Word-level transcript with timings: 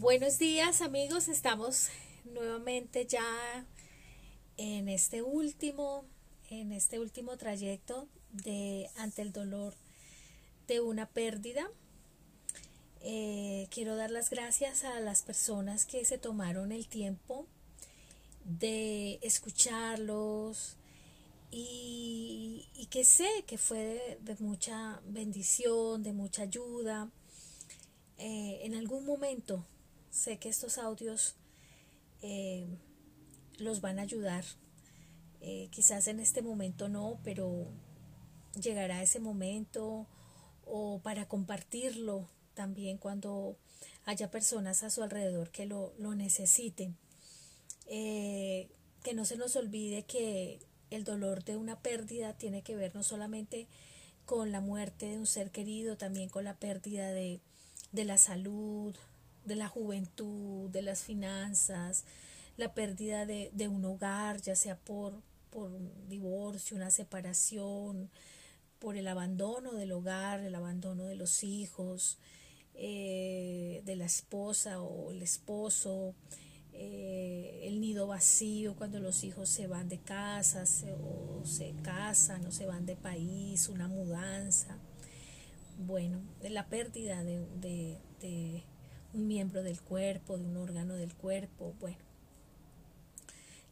Buenos 0.00 0.38
días 0.38 0.80
amigos, 0.80 1.28
estamos 1.28 1.88
nuevamente 2.24 3.04
ya 3.04 3.66
en 4.56 4.88
este 4.88 5.20
último, 5.20 6.06
en 6.48 6.72
este 6.72 6.98
último 6.98 7.36
trayecto 7.36 8.08
de 8.32 8.88
ante 8.96 9.20
el 9.20 9.30
dolor 9.30 9.74
de 10.66 10.80
una 10.80 11.04
pérdida. 11.04 11.70
Eh, 13.02 13.68
quiero 13.70 13.94
dar 13.94 14.10
las 14.10 14.30
gracias 14.30 14.84
a 14.84 15.00
las 15.00 15.20
personas 15.20 15.84
que 15.84 16.02
se 16.06 16.16
tomaron 16.16 16.72
el 16.72 16.88
tiempo 16.88 17.44
de 18.46 19.18
escucharlos 19.20 20.78
y, 21.50 22.88
que 22.90 23.04
sé 23.04 23.28
que 23.46 23.58
fue 23.58 24.18
de, 24.22 24.34
mucha 24.36 25.02
bendición, 25.04 26.02
de 26.02 26.14
mucha 26.14 26.44
ayuda. 26.44 27.10
Eh, 28.16 28.60
en 28.62 28.74
algún 28.74 29.04
momento 29.04 29.66
sé 30.10 30.38
que 30.38 30.48
estos 30.48 30.78
audios 30.78 31.36
eh, 32.22 32.66
los 33.58 33.80
van 33.80 33.98
a 33.98 34.02
ayudar. 34.02 34.44
Eh, 35.40 35.68
quizás 35.70 36.06
en 36.08 36.20
este 36.20 36.42
momento 36.42 36.88
no, 36.88 37.18
pero 37.24 37.66
llegará 38.60 39.02
ese 39.02 39.20
momento 39.20 40.06
o 40.66 41.00
para 41.02 41.28
compartirlo 41.28 42.28
también 42.54 42.98
cuando 42.98 43.56
haya 44.04 44.30
personas 44.30 44.82
a 44.82 44.90
su 44.90 45.02
alrededor 45.02 45.50
que 45.50 45.66
lo, 45.66 45.92
necesiten. 45.98 46.96
Eh, 47.86 48.68
que 49.02 49.14
no 49.14 49.24
se 49.24 49.36
nos 49.36 49.56
olvide 49.56 50.04
que 50.04 50.60
el 50.90 51.04
dolor 51.04 51.44
de 51.44 51.56
una 51.56 51.80
pérdida 51.80 52.34
tiene 52.34 52.62
que 52.62 52.76
ver 52.76 52.94
no 52.94 53.02
solamente 53.02 53.66
con 54.26 54.52
la 54.52 54.60
muerte 54.60 55.06
de 55.06 55.18
un 55.18 55.26
ser 55.26 55.50
querido, 55.50 55.96
también 55.96 56.28
con 56.28 56.44
la 56.44 56.56
pérdida 56.56 57.10
de, 57.10 57.40
de 57.92 58.04
la 58.04 58.18
salud, 58.18 58.94
de 59.44 59.56
la 59.56 59.68
juventud, 59.68 60.70
de 60.70 60.82
las 60.82 61.02
finanzas, 61.02 62.04
la 62.56 62.74
pérdida 62.74 63.26
de, 63.26 63.50
de 63.52 63.68
un 63.68 63.84
hogar, 63.84 64.40
ya 64.40 64.54
sea 64.54 64.76
por, 64.76 65.22
por 65.50 65.70
un 65.72 65.90
divorcio, 66.08 66.76
una 66.76 66.90
separación, 66.90 68.10
por 68.78 68.96
el 68.96 69.08
abandono 69.08 69.74
del 69.74 69.92
hogar, 69.92 70.40
el 70.40 70.54
abandono 70.54 71.04
de 71.04 71.14
los 71.14 71.44
hijos, 71.44 72.18
eh, 72.74 73.82
de 73.84 73.96
la 73.96 74.06
esposa 74.06 74.80
o 74.80 75.10
el 75.10 75.22
esposo, 75.22 76.14
eh, 76.72 77.60
el 77.64 77.80
nido 77.80 78.06
vacío 78.06 78.74
cuando 78.74 79.00
los 79.00 79.22
hijos 79.22 79.50
se 79.50 79.66
van 79.66 79.88
de 79.88 79.98
casa 79.98 80.64
o 81.04 81.44
se 81.44 81.74
casan 81.82 82.46
o 82.46 82.52
se 82.52 82.66
van 82.66 82.86
de 82.86 82.96
país, 82.96 83.68
una 83.68 83.86
mudanza. 83.86 84.78
Bueno, 85.78 86.20
la 86.42 86.66
pérdida 86.68 87.22
de, 87.22 87.98
de 88.20 88.64
un 89.14 89.26
miembro 89.26 89.62
del 89.62 89.80
cuerpo, 89.80 90.38
de 90.38 90.44
un 90.44 90.56
órgano 90.56 90.94
del 90.94 91.14
cuerpo, 91.14 91.74
bueno, 91.80 91.98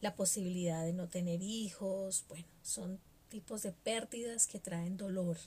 la 0.01 0.15
posibilidad 0.15 0.83
de 0.85 0.93
no 0.93 1.07
tener 1.07 1.41
hijos, 1.41 2.25
bueno, 2.29 2.45
son 2.61 2.99
tipos 3.29 3.63
de 3.63 3.71
pérdidas 3.71 4.47
que 4.47 4.59
traen 4.59 4.97
dolor. 4.97 5.37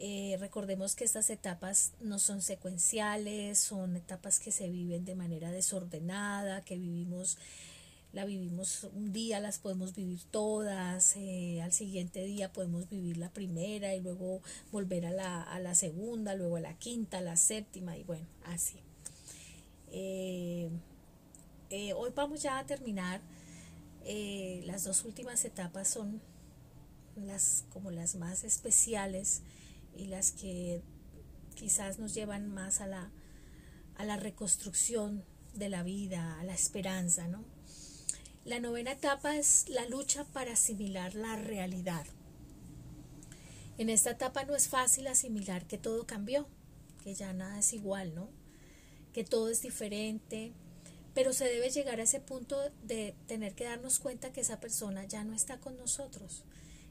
Eh, 0.00 0.36
recordemos 0.38 0.94
que 0.94 1.04
estas 1.04 1.28
etapas 1.28 1.92
no 2.00 2.18
son 2.18 2.40
secuenciales, 2.40 3.58
son 3.58 3.96
etapas 3.96 4.38
que 4.38 4.52
se 4.52 4.68
viven 4.68 5.04
de 5.04 5.16
manera 5.16 5.50
desordenada, 5.50 6.62
que 6.62 6.76
vivimos, 6.76 7.36
la 8.12 8.24
vivimos 8.24 8.84
un 8.94 9.12
día, 9.12 9.38
las 9.38 9.58
podemos 9.58 9.94
vivir 9.94 10.20
todas, 10.30 11.14
eh, 11.16 11.60
al 11.62 11.72
siguiente 11.72 12.24
día 12.24 12.52
podemos 12.52 12.88
vivir 12.88 13.18
la 13.18 13.30
primera 13.30 13.94
y 13.94 14.00
luego 14.00 14.40
volver 14.72 15.06
a 15.06 15.10
la, 15.10 15.42
a 15.42 15.60
la 15.60 15.74
segunda, 15.74 16.34
luego 16.34 16.56
a 16.56 16.60
la 16.60 16.74
quinta, 16.78 17.18
a 17.18 17.22
la 17.22 17.36
séptima 17.36 17.96
y 17.96 18.04
bueno, 18.04 18.26
así. 18.44 18.80
Eh, 19.90 20.70
hoy 21.70 22.10
vamos 22.14 22.42
ya 22.42 22.58
a 22.58 22.66
terminar. 22.66 23.20
las 24.64 24.84
dos 24.84 25.04
últimas 25.04 25.44
etapas 25.44 25.88
son 25.88 26.20
las 27.16 27.64
como 27.70 27.90
las 27.90 28.14
más 28.14 28.44
especiales 28.44 29.42
y 29.96 30.06
las 30.06 30.32
que 30.32 30.82
quizás 31.54 31.98
nos 31.98 32.14
llevan 32.14 32.48
más 32.48 32.80
a 32.80 32.86
la, 32.86 33.10
a 33.96 34.04
la 34.04 34.16
reconstrucción 34.16 35.24
de 35.54 35.68
la 35.68 35.82
vida, 35.82 36.38
a 36.38 36.44
la 36.44 36.54
esperanza, 36.54 37.28
¿no? 37.28 37.57
La 38.48 38.60
novena 38.60 38.92
etapa 38.92 39.36
es 39.36 39.68
la 39.68 39.86
lucha 39.88 40.24
para 40.24 40.54
asimilar 40.54 41.14
la 41.14 41.36
realidad. 41.36 42.06
En 43.76 43.90
esta 43.90 44.12
etapa 44.12 44.44
no 44.44 44.56
es 44.56 44.68
fácil 44.68 45.06
asimilar 45.06 45.66
que 45.66 45.76
todo 45.76 46.06
cambió, 46.06 46.46
que 47.04 47.14
ya 47.14 47.34
nada 47.34 47.58
es 47.58 47.74
igual, 47.74 48.14
¿no? 48.14 48.30
Que 49.12 49.22
todo 49.22 49.50
es 49.50 49.60
diferente, 49.60 50.54
pero 51.12 51.34
se 51.34 51.44
debe 51.44 51.68
llegar 51.68 52.00
a 52.00 52.04
ese 52.04 52.20
punto 52.20 52.56
de 52.84 53.14
tener 53.26 53.54
que 53.54 53.64
darnos 53.64 53.98
cuenta 53.98 54.32
que 54.32 54.40
esa 54.40 54.60
persona 54.60 55.04
ya 55.04 55.24
no 55.24 55.34
está 55.34 55.60
con 55.60 55.76
nosotros, 55.76 56.42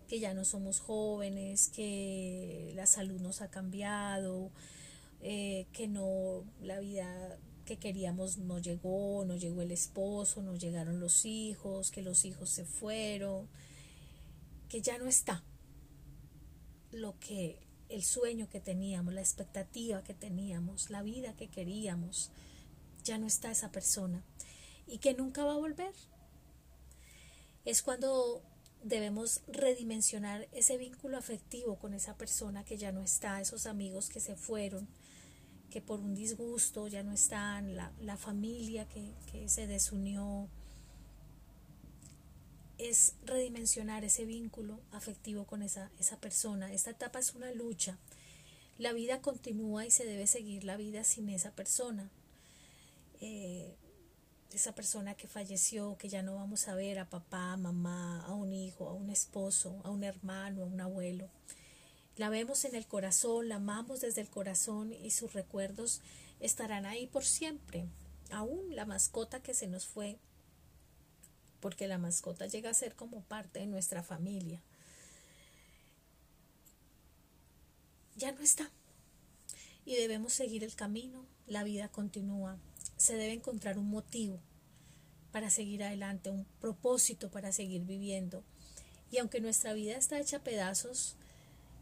que 0.08 0.20
ya 0.20 0.36
no 0.36 0.46
somos 0.46 0.80
jóvenes, 0.80 1.70
que 1.70 2.72
la 2.76 2.86
salud 2.86 3.20
nos 3.20 3.42
ha 3.42 3.50
cambiado, 3.50 4.52
eh, 5.22 5.66
que 5.74 5.88
no, 5.88 6.44
la 6.62 6.80
vida 6.80 7.40
que 7.68 7.78
queríamos 7.78 8.38
no 8.40 8.58
llegó, 8.58 9.24
no 9.26 9.36
llegó 9.36 9.62
el 9.62 9.72
esposo, 9.72 10.42
no 10.42 10.56
llegaron 10.56 11.00
los 11.00 11.26
hijos, 11.26 11.92
que 11.92 12.02
los 12.02 12.26
hijos 12.26 12.50
se 12.50 12.66
fueron, 12.66 13.48
que 14.70 14.82
ya 14.82 14.98
no 14.98 15.06
está 15.06 15.44
lo 16.92 17.20
que 17.20 17.60
el 17.90 18.04
sueño 18.04 18.50
que 18.50 18.60
teníamos, 18.60 19.14
la 19.14 19.22
expectativa 19.22 20.04
que 20.04 20.14
teníamos, 20.14 20.90
la 20.90 21.04
vida 21.04 21.36
que 21.36 21.50
queríamos, 21.50 22.32
ya 23.04 23.18
no 23.18 23.28
está 23.28 23.52
esa 23.52 23.72
persona 23.72 24.24
y 24.88 24.98
que 24.98 25.14
nunca 25.14 25.44
va 25.44 25.54
a 25.54 25.58
volver. 25.58 25.94
Es 27.66 27.82
cuando 27.82 28.42
debemos 28.82 29.42
redimensionar 29.48 30.48
ese 30.54 30.78
vínculo 30.78 31.18
afectivo 31.18 31.78
con 31.78 31.94
esa 31.94 32.16
persona 32.16 32.64
que 32.64 32.78
ya 32.78 32.94
no 32.94 33.02
está, 33.02 33.42
esos 33.42 33.66
amigos 33.66 34.10
que 34.10 34.22
se 34.22 34.36
fueron, 34.38 34.88
que 35.70 35.82
por 35.82 36.00
un 36.00 36.16
disgusto 36.16 36.88
ya 36.88 37.04
no 37.04 37.12
están, 37.12 37.76
la, 37.76 38.18
familia 38.18 38.88
que, 38.88 39.14
se 39.48 39.68
desunió. 39.68 40.48
Es 42.78 43.16
redimensionar 43.24 44.04
ese 44.04 44.26
vínculo 44.26 44.80
afectivo 44.92 45.46
con 45.46 45.64
esa, 45.64 45.90
esa 46.00 46.20
persona. 46.20 46.72
Esta 46.72 46.92
etapa 46.92 47.20
es 47.20 47.34
una 47.34 47.52
lucha. 47.52 47.98
La 48.78 48.94
vida 48.94 49.22
continúa 49.22 49.86
y 49.86 49.92
se 49.92 50.06
debe 50.06 50.28
seguir 50.28 50.64
la 50.64 50.78
vida 50.78 51.04
sin 51.04 51.30
esa 51.30 51.52
persona. 51.52 52.12
Eh, 53.20 53.76
esa 54.54 54.74
persona 54.74 55.16
que 55.16 55.28
falleció, 55.28 55.98
que 55.98 56.10
ya 56.10 56.22
no 56.22 56.36
vamos 56.36 56.68
a 56.68 56.76
ver 56.76 57.00
a 57.00 57.10
papá, 57.10 57.54
a 57.54 57.58
mamá, 57.58 58.24
a 58.26 58.34
un 58.34 58.54
hijo, 58.54 58.88
a 58.88 58.94
un 58.94 59.10
esposo, 59.10 59.82
a 59.84 59.90
un 59.90 60.04
hermano, 60.04 60.64
a 60.64 60.66
un 60.66 60.80
abuelo. 60.80 61.30
La 62.18 62.30
vemos 62.30 62.66
en 62.66 62.76
el 62.76 62.88
corazón, 62.88 63.48
la 63.48 63.56
amamos 63.56 64.02
desde 64.02 64.22
el 64.22 64.30
corazón 64.30 64.92
y 64.92 65.12
sus 65.12 65.34
recuerdos 65.34 66.02
estarán 66.40 66.86
ahí 66.86 67.08
por 67.08 67.24
siempre. 67.24 67.86
Aún 68.32 68.76
la 68.76 68.86
mascota 68.86 69.42
que 69.42 69.54
se 69.54 69.68
nos 69.68 69.86
fue, 69.86 70.18
porque 71.60 71.88
la 71.88 71.98
mascota 71.98 72.48
llega 72.48 72.70
a 72.70 72.74
ser 72.74 72.96
como 72.96 73.22
parte 73.22 73.60
de 73.60 73.68
nuestra 73.68 74.04
familia. 74.04 74.62
Ya 78.16 78.32
no 78.32 78.42
está. 78.42 78.70
Y 79.86 79.96
debemos 79.96 80.34
seguir 80.34 80.64
el 80.64 80.76
camino, 80.76 81.26
la 81.46 81.64
vida 81.64 81.88
continúa 81.88 82.58
se 82.98 83.16
debe 83.16 83.34
encontrar 83.34 83.78
un 83.78 83.90
motivo 83.90 84.40
para 85.32 85.50
seguir 85.50 85.84
adelante, 85.84 86.32
un 86.32 86.46
propósito 86.60 87.30
para 87.30 87.52
seguir 87.52 87.84
viviendo. 87.84 88.44
Y 89.12 89.20
aunque 89.20 89.40
nuestra 89.40 89.74
vida 89.74 89.96
está 89.96 90.20
hecha 90.20 90.44
pedazos, 90.44 91.16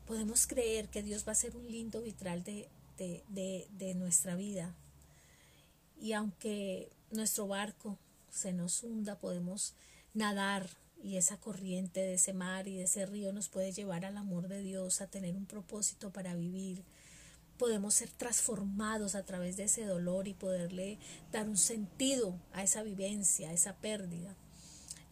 podemos 0.06 0.48
creer 0.48 0.90
que 0.90 1.04
Dios 1.04 1.28
va 1.28 1.32
a 1.32 1.36
ser 1.36 1.56
un 1.56 1.70
lindo 1.72 2.02
vitral 2.02 2.44
de, 2.44 2.70
de, 2.98 3.94
nuestra 3.96 4.36
vida. 4.36 4.76
Y 6.00 6.14
aunque 6.14 6.92
nuestro 7.12 7.48
barco 7.48 7.98
se 8.30 8.54
nos 8.54 8.84
hunda, 8.84 9.20
podemos 9.20 9.74
nadar 10.14 10.70
y 11.04 11.18
esa 11.18 11.38
corriente 11.38 12.00
de 12.00 12.16
ese 12.16 12.34
mar 12.34 12.68
y 12.68 12.78
de 12.78 12.84
ese 12.84 13.06
río 13.06 13.32
nos 13.32 13.50
puede 13.50 13.72
llevar 13.72 14.06
al 14.06 14.18
amor 14.18 14.48
de 14.48 14.62
Dios, 14.62 15.02
a 15.02 15.08
tener 15.08 15.36
un 15.36 15.46
propósito 15.46 16.12
para 16.12 16.36
vivir, 16.36 16.84
podemos 17.58 17.94
ser 17.94 18.10
transformados 18.10 19.16
a 19.16 19.24
través 19.24 19.58
de 19.58 19.66
ese 19.66 19.86
dolor 19.86 20.28
y 20.28 20.34
poderle 20.34 20.98
dar 21.32 21.48
un 21.48 21.58
sentido 21.58 22.40
a 22.54 22.64
esa 22.64 22.84
vivencia, 22.84 23.50
a 23.50 23.54
esa 23.54 23.76
pérdida. 23.78 24.36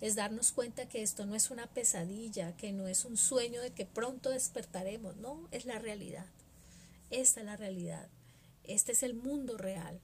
Es 0.04 0.16
darnos 0.16 0.52
cuenta 0.52 0.90
que 0.90 1.02
esto 1.02 1.26
no 1.26 1.34
es 1.34 1.50
una 1.50 1.66
pesadilla, 1.66 2.58
que 2.58 2.74
no 2.74 2.90
es 2.90 3.06
un 3.06 3.16
sueño 3.16 3.62
de 3.62 3.72
que 3.72 3.86
pronto 3.86 4.32
despertaremos, 4.32 5.16
no, 5.16 5.48
es 5.52 5.64
la 5.64 5.80
realidad. 5.80 6.26
Esta 7.10 7.40
es 7.40 7.46
la 7.46 7.56
realidad. 7.56 8.10
Este 8.66 8.92
es 8.92 9.02
el 9.02 9.14
mundo 9.14 9.58
real 9.58 10.02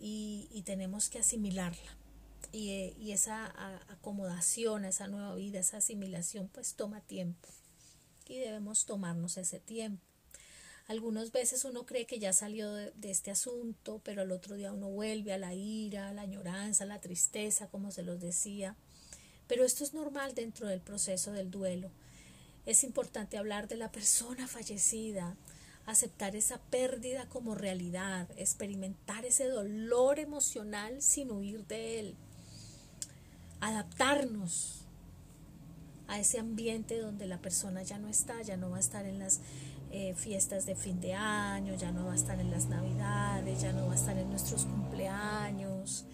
y, 0.00 0.60
tenemos 0.66 1.08
que 1.08 1.20
asimilarla. 1.20 1.96
Y, 2.50 2.94
y 2.98 3.12
esa 3.12 3.54
acomodación, 3.92 4.84
esa 4.84 5.06
nueva 5.06 5.36
vida, 5.36 5.60
esa 5.60 5.76
asimilación, 5.76 6.48
pues 6.48 6.74
toma 6.74 7.00
tiempo. 7.00 7.48
Y 8.26 8.38
debemos 8.38 8.86
tomarnos 8.86 9.36
ese 9.36 9.60
tiempo. 9.60 10.02
Algunas 10.88 11.30
veces 11.30 11.64
uno 11.64 11.86
cree 11.86 12.06
que 12.06 12.18
ya 12.18 12.32
salió 12.32 12.72
de, 12.72 12.92
este 13.04 13.30
asunto, 13.30 14.00
pero 14.02 14.22
al 14.22 14.32
otro 14.32 14.56
día 14.56 14.72
uno 14.72 14.88
vuelve 14.88 15.32
a 15.32 15.38
la 15.38 15.54
ira, 15.54 16.08
a 16.08 16.12
la 16.12 16.22
añoranza, 16.22 16.82
a 16.82 16.88
la 16.88 17.00
tristeza, 17.00 17.68
como 17.68 17.92
se 17.92 18.02
los 18.02 18.18
decía. 18.18 18.74
Pero 19.48 19.64
esto 19.64 19.84
es 19.84 19.94
normal 19.94 20.34
dentro 20.34 20.66
del 20.66 20.80
proceso 20.80 21.32
del 21.32 21.50
duelo. 21.50 21.90
Es 22.64 22.82
importante 22.82 23.38
hablar 23.38 23.68
de 23.68 23.76
la 23.76 23.92
persona 23.92 24.48
fallecida, 24.48 25.36
aceptar 25.86 26.34
esa 26.34 26.58
pérdida 26.58 27.28
como 27.28 27.54
realidad, 27.54 28.28
experimentar 28.36 29.24
ese 29.24 29.46
dolor 29.46 30.18
emocional 30.18 31.00
sin 31.00 31.30
huir 31.30 31.64
de 31.66 32.00
él, 32.00 32.14
adaptarnos 33.60 34.82
a 36.08 36.18
ese 36.18 36.38
ambiente 36.38 36.98
donde 36.98 37.26
la 37.26 37.38
persona 37.38 37.82
ya 37.82 37.98
no 37.98 38.08
está, 38.08 38.42
ya 38.42 38.56
no 38.56 38.70
va 38.70 38.78
a 38.78 38.80
estar 38.80 39.06
en 39.06 39.18
las 39.18 39.40
eh, 39.92 40.14
fiestas 40.14 40.66
de 40.66 40.74
fin 40.74 41.00
de 41.00 41.14
año, 41.14 41.74
ya 41.76 41.92
no 41.92 42.06
va 42.06 42.12
a 42.12 42.16
estar 42.16 42.38
en 42.40 42.50
las 42.50 42.66
navidades, 42.66 43.60
ya 43.62 43.72
no 43.72 43.86
va 43.86 43.92
a 43.92 43.96
estar 43.96 44.18
en 44.18 44.28
nuestros 44.28 44.64
cumpleaños, 44.64 46.04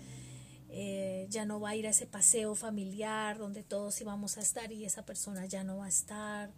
eh, 0.74 1.26
ya 1.28 1.44
no 1.44 1.60
va 1.60 1.70
a 1.70 1.76
ir 1.76 1.86
a 1.86 1.90
ese 1.90 2.06
paseo 2.06 2.54
familiar 2.54 3.36
donde 3.36 3.62
todos 3.62 4.00
íbamos 4.00 4.38
a 4.38 4.40
estar 4.40 4.72
y 4.72 4.86
esa 4.86 5.04
persona 5.04 5.44
ya 5.44 5.64
no 5.64 5.76
va 5.76 5.84
a 5.84 5.90
estar, 5.90 6.50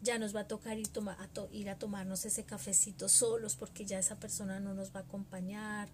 ya 0.00 0.20
nos 0.20 0.36
va 0.36 0.40
a 0.42 0.46
tocar 0.46 0.78
ir, 0.78 1.68
a 1.68 1.76
tomarnos 1.76 2.24
ese 2.26 2.44
cafecito 2.44 3.08
solos 3.08 3.56
porque 3.56 3.86
ya 3.86 3.98
esa 3.98 4.20
persona 4.20 4.60
no 4.60 4.72
nos 4.72 4.94
va 4.94 5.00
a 5.00 5.02
acompañar, 5.02 5.88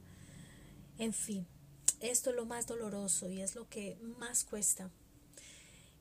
en 0.98 1.14
fin, 1.14 1.46
esto 2.00 2.28
es 2.28 2.36
lo 2.36 2.44
más 2.44 2.66
doloroso 2.66 3.30
y 3.30 3.40
es 3.40 3.54
lo 3.54 3.66
que 3.70 3.96
más 4.18 4.44
cuesta. 4.44 4.90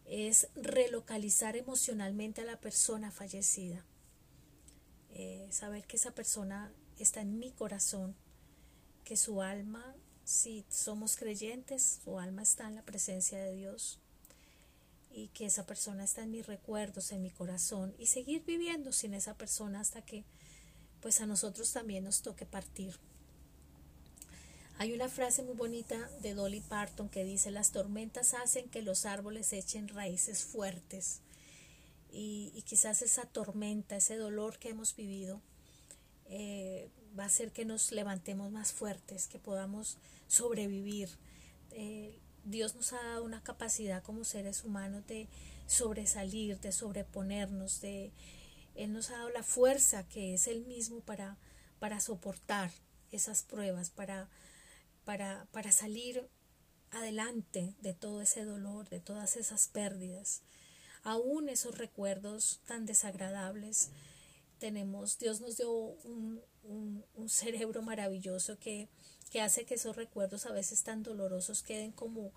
Es 0.03 0.49
relocalizar 0.55 1.55
emocionalmente 1.55 2.41
a 2.41 2.45
la 2.45 2.59
persona 2.59 3.11
fallecida. 3.11 3.85
Eh, 5.11 5.47
saber 5.51 5.85
que 5.87 5.95
esa 5.95 6.11
persona 6.11 6.73
está 6.97 7.21
en 7.21 7.39
mi 7.39 7.51
corazón, 7.51 8.13
que 9.05 9.15
su 9.15 9.41
alma, 9.41 9.95
si 10.29 10.63
somos 10.69 11.17
creyentes, 11.17 12.01
su 12.03 12.19
alma 12.19 12.43
está 12.43 12.67
en 12.67 12.75
la 12.75 12.83
presencia 12.83 13.39
de 13.39 13.55
Dios 13.55 13.97
y 15.11 15.29
que 15.29 15.47
esa 15.47 15.65
persona 15.65 16.03
está 16.03 16.21
en 16.21 16.29
mis 16.29 16.45
recuerdos, 16.45 17.11
en 17.11 17.23
mi 17.23 17.31
corazón 17.31 17.95
y 17.97 18.05
seguir 18.05 18.45
viviendo 18.45 18.91
sin 18.91 19.15
esa 19.15 19.33
persona 19.33 19.79
hasta 19.79 20.03
que 20.03 20.23
pues 21.01 21.19
a 21.19 21.25
nosotros 21.25 21.73
también 21.73 22.03
nos 22.03 22.21
toque 22.21 22.45
partir. 22.45 22.93
Hay 24.77 24.93
una 24.93 25.09
frase 25.09 25.41
muy 25.41 25.55
bonita 25.55 25.97
de 26.21 26.35
Dolly 26.35 26.61
Parton 26.61 27.09
que 27.09 27.23
dice 27.23 27.49
las 27.49 27.71
tormentas 27.71 28.35
hacen 28.35 28.69
que 28.69 28.83
los 28.83 29.07
árboles 29.07 29.51
echen 29.51 29.87
raíces 29.87 30.43
fuertes 30.43 31.21
y, 32.11 32.63
quizás 32.67 33.01
esa 33.01 33.23
tormenta, 33.23 33.95
ese 33.95 34.15
dolor 34.15 34.59
que 34.59 34.69
hemos 34.69 34.95
vivido, 34.95 35.41
eh, 36.29 36.89
va 37.17 37.23
a 37.23 37.27
hacer 37.27 37.51
que 37.51 37.65
nos 37.65 37.91
levantemos 37.91 38.51
más 38.51 38.71
fuertes, 38.71 39.27
que 39.27 39.39
podamos 39.39 39.97
sobrevivir. 40.27 41.09
Eh, 41.71 42.19
Dios 42.45 42.75
nos 42.75 42.93
ha 42.93 43.03
dado 43.03 43.23
una 43.23 43.43
capacidad 43.43 44.01
como 44.03 44.23
seres 44.23 44.63
humanos 44.63 45.05
de 45.07 45.27
sobresalir, 45.67 46.59
de 46.59 46.71
sobreponernos, 46.71 47.81
de 47.81 48.11
Él 48.75 48.93
nos 48.93 49.09
ha 49.09 49.17
dado 49.17 49.29
la 49.29 49.43
fuerza 49.43 50.07
que 50.07 50.33
es 50.33 50.47
Él 50.47 50.65
mismo 50.65 51.01
para, 51.01 51.37
para 51.79 51.99
soportar 51.99 52.71
esas 53.11 53.43
pruebas, 53.43 53.89
para, 53.89 54.29
para, 55.03 55.47
para 55.51 55.71
salir 55.71 56.29
adelante 56.91 57.75
de 57.81 57.93
todo 57.93 58.21
ese 58.21 58.45
dolor, 58.45 58.89
de 58.89 58.99
todas 58.99 59.35
esas 59.35 59.67
pérdidas 59.67 60.41
aún 61.03 61.49
esos 61.49 61.77
recuerdos 61.77 62.59
tan 62.65 62.85
desagradables, 62.85 63.89
tenemos, 64.59 65.17
Dios 65.17 65.41
nos 65.41 65.57
dio 65.57 65.71
un, 65.71 66.41
un, 66.63 67.29
cerebro 67.29 67.81
maravilloso 67.81 68.57
que, 68.59 68.87
que 69.31 69.41
hace 69.41 69.65
que 69.65 69.75
esos 69.75 69.95
recuerdos 69.95 70.45
a 70.45 70.51
veces 70.51 70.83
tan 70.83 71.03
dolorosos 71.03 71.63
queden 71.63 71.91
como 71.91 72.31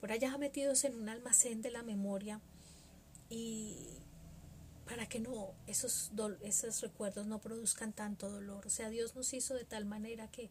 por 0.00 0.12
allá 0.12 0.36
metidos 0.38 0.84
en 0.84 0.94
un 0.94 1.08
almacén 1.08 1.62
de 1.62 1.70
la 1.70 1.82
memoria 1.82 2.40
y 3.30 3.76
para 4.86 5.06
que 5.08 5.20
no 5.20 5.54
esos, 5.66 6.10
esos 6.42 6.80
recuerdos 6.80 7.26
no 7.26 7.40
produzcan 7.40 7.92
tanto 7.92 8.30
dolor. 8.30 8.66
O 8.66 8.70
sea, 8.70 8.88
Dios 8.88 9.14
nos 9.14 9.32
hizo 9.34 9.54
de 9.54 9.64
tal 9.64 9.84
manera 9.84 10.30
que, 10.30 10.50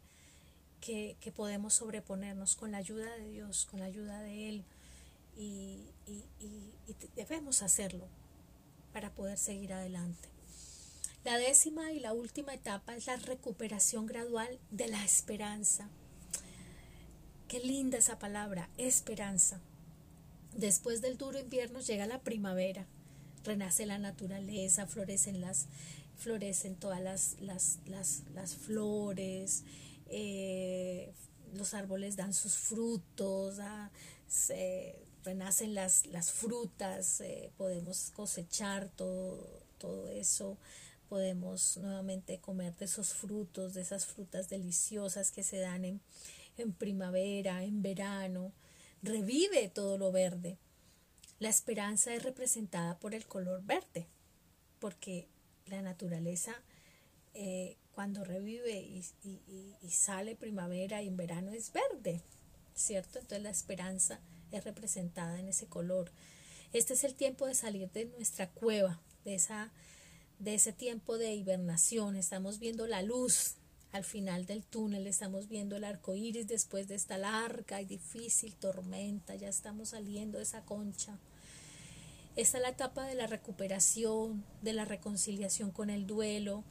que, 0.80 1.18
que 1.20 1.32
podemos 1.32 1.74
sobreponernos 1.74 2.56
con 2.56 2.72
la 2.72 2.78
ayuda 2.78 3.16
de 3.18 3.30
Dios, 3.30 3.66
con 3.66 3.80
la 3.80 3.88
ayuda 3.88 4.22
de 4.22 4.50
Él 4.50 4.66
y, 5.38 5.94
debemos 7.16 7.62
hacerlo 7.62 8.08
para 8.94 9.12
poder 9.14 9.38
seguir 9.38 9.74
adelante. 9.74 10.30
La 11.28 11.38
décima 11.38 11.92
y 11.92 12.00
la 12.00 12.14
última 12.14 12.54
etapa 12.54 12.96
es 12.96 13.06
la 13.06 13.18
recuperación 13.18 14.06
gradual 14.06 14.48
de 14.72 14.88
la 14.88 15.04
esperanza. 15.04 15.90
Qué 17.50 17.60
linda 17.60 17.98
esa 17.98 18.18
palabra, 18.18 18.70
esperanza. 18.78 19.60
Después 20.56 21.02
del 21.02 21.18
duro 21.18 21.38
invierno 21.38 21.82
llega 21.82 22.08
la 22.08 22.22
primavera, 22.22 22.86
renace 23.44 23.86
la 23.86 23.98
naturaleza, 23.98 24.88
florecen 24.88 25.42
las 25.42 25.68
florecen 26.16 26.78
todas 26.78 27.02
las, 27.02 27.36
las, 27.42 27.80
las, 27.88 28.24
las 28.34 28.56
flores, 28.56 29.66
eh, 30.06 31.12
los 31.56 31.74
árboles 31.74 32.16
dan 32.16 32.34
sus 32.34 32.56
frutos, 32.56 33.60
ah, 33.60 33.92
se, 34.30 34.96
renacen 35.26 35.76
las, 35.76 36.06
frutas, 36.32 37.20
eh, 37.20 37.52
podemos 37.58 38.12
cosechar 38.16 38.88
todo, 38.96 39.46
todo 39.78 40.08
eso, 40.08 40.58
podemos 41.08 41.78
nuevamente 41.78 42.40
comer 42.40 42.76
de 42.76 42.86
esos 42.86 43.14
frutos, 43.14 43.74
de 43.74 43.82
esas 43.82 44.06
frutas 44.06 44.50
deliciosas 44.50 45.32
que 45.32 45.44
se 45.44 45.60
dan 45.60 45.86
en, 45.86 46.02
en 46.58 46.74
primavera, 46.74 47.64
en 47.64 47.82
verano, 47.82 48.52
revive 49.02 49.70
todo 49.70 49.98
lo 49.98 50.12
verde. 50.12 50.58
La 51.40 51.50
esperanza 51.50 52.14
es 52.14 52.24
representada 52.24 52.98
por 53.00 53.14
el 53.14 53.26
color 53.28 53.64
verde, 53.64 54.08
porque 54.80 55.28
la 55.68 55.82
naturaleza 55.82 56.56
eh, 57.34 57.78
cuando 57.94 58.24
revive 58.24 58.80
y, 58.80 59.04
y, 59.24 59.90
sale 59.90 60.36
primavera 60.36 61.02
y 61.02 61.08
en 61.08 61.18
verano 61.18 61.52
es 61.52 61.72
verde, 61.72 62.22
¿cierto? 62.76 63.20
Entonces 63.20 63.44
la 63.44 63.50
esperanza 63.50 64.20
es 64.52 64.64
representada 64.64 65.40
en 65.40 65.48
ese 65.48 65.68
color. 65.68 66.12
Este 66.74 66.94
es 66.94 67.04
el 67.04 67.16
tiempo 67.16 67.46
de 67.46 67.56
salir 67.56 67.90
de 67.92 68.06
nuestra 68.06 68.50
cueva, 68.50 69.00
de, 69.24 69.36
esa, 69.36 69.72
de 70.40 70.56
ese 70.56 70.74
tiempo 70.74 71.18
de 71.18 71.34
hibernación. 71.34 72.16
Estamos 72.16 72.60
viendo 72.60 72.88
la 72.88 73.02
luz 73.02 73.56
al 73.92 74.04
final 74.04 74.46
del 74.46 74.64
túnel, 74.64 75.08
estamos 75.08 75.48
viendo 75.48 75.76
el 75.76 75.84
arco 75.84 76.16
iris 76.16 76.48
después 76.48 76.88
de 76.88 76.96
esta 76.96 77.18
larga 77.18 77.82
y 77.82 77.86
difícil 77.86 78.56
tormenta. 78.56 79.36
Ya 79.36 79.50
estamos 79.50 79.90
saliendo 79.90 80.38
de 80.38 80.44
esa 80.44 80.64
concha. 80.64 81.18
Esta 82.36 82.58
es 82.58 82.62
la 82.62 82.70
etapa 82.70 83.06
de 83.06 83.16
la 83.16 83.26
recuperación, 83.26 84.46
de 84.62 84.74
la 84.74 84.86
reconciliación 84.86 85.72
con 85.72 85.90
el 85.90 86.06
duelo. 86.06 86.64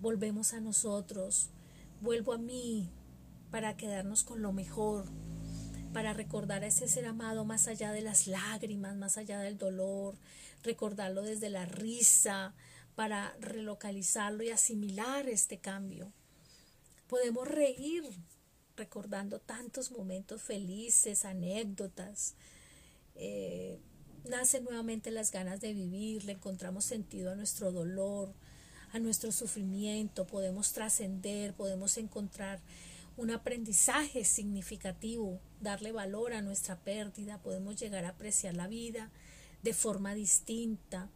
Volvemos 0.00 0.54
a 0.54 0.60
nosotros, 0.60 1.50
vuelvo 2.00 2.32
a 2.32 2.38
mí 2.38 2.88
para 3.50 3.76
quedarnos 3.76 4.24
con 4.24 4.40
lo 4.40 4.52
mejor, 4.52 5.04
para 5.92 6.14
recordar 6.14 6.64
a 6.64 6.68
ese 6.68 6.88
ser 6.88 7.04
amado 7.04 7.44
más 7.44 7.68
allá 7.68 7.92
de 7.92 8.00
las 8.00 8.26
lágrimas, 8.26 8.96
más 8.96 9.18
allá 9.18 9.40
del 9.40 9.58
dolor, 9.58 10.16
recordarlo 10.62 11.22
desde 11.22 11.50
la 11.50 11.66
risa, 11.66 12.54
para 12.94 13.36
relocalizarlo 13.40 14.42
y 14.42 14.50
asimilar 14.50 15.28
este 15.28 15.58
cambio. 15.58 16.12
Podemos 17.08 17.46
reír 17.48 18.04
recordando 18.76 19.38
tantos 19.38 19.90
momentos 19.92 20.42
felices, 20.42 21.24
anécdotas. 21.24 22.34
Eh, 23.14 23.78
nacen 24.28 24.64
nuevamente 24.64 25.10
las 25.10 25.30
ganas 25.30 25.60
de 25.60 25.72
vivir, 25.72 26.24
le 26.24 26.32
encontramos 26.32 26.84
sentido 26.84 27.30
a 27.30 27.36
nuestro 27.36 27.72
dolor, 27.72 28.32
a 28.92 28.98
nuestro 28.98 29.32
sufrimiento, 29.32 30.26
podemos 30.26 30.72
trascender, 30.72 31.54
podemos 31.54 31.96
encontrar 31.98 32.60
un 33.16 33.30
aprendizaje 33.30 34.24
significativo, 34.24 35.40
darle 35.60 35.92
valor 35.92 36.32
a 36.32 36.42
nuestra 36.42 36.76
pérdida, 36.76 37.38
podemos 37.38 37.76
llegar 37.76 38.04
a 38.04 38.10
apreciar 38.10 38.54
la 38.54 38.66
vida 38.66 39.10
de 39.62 39.72
forma 39.72 40.14
distinta. 40.14 41.08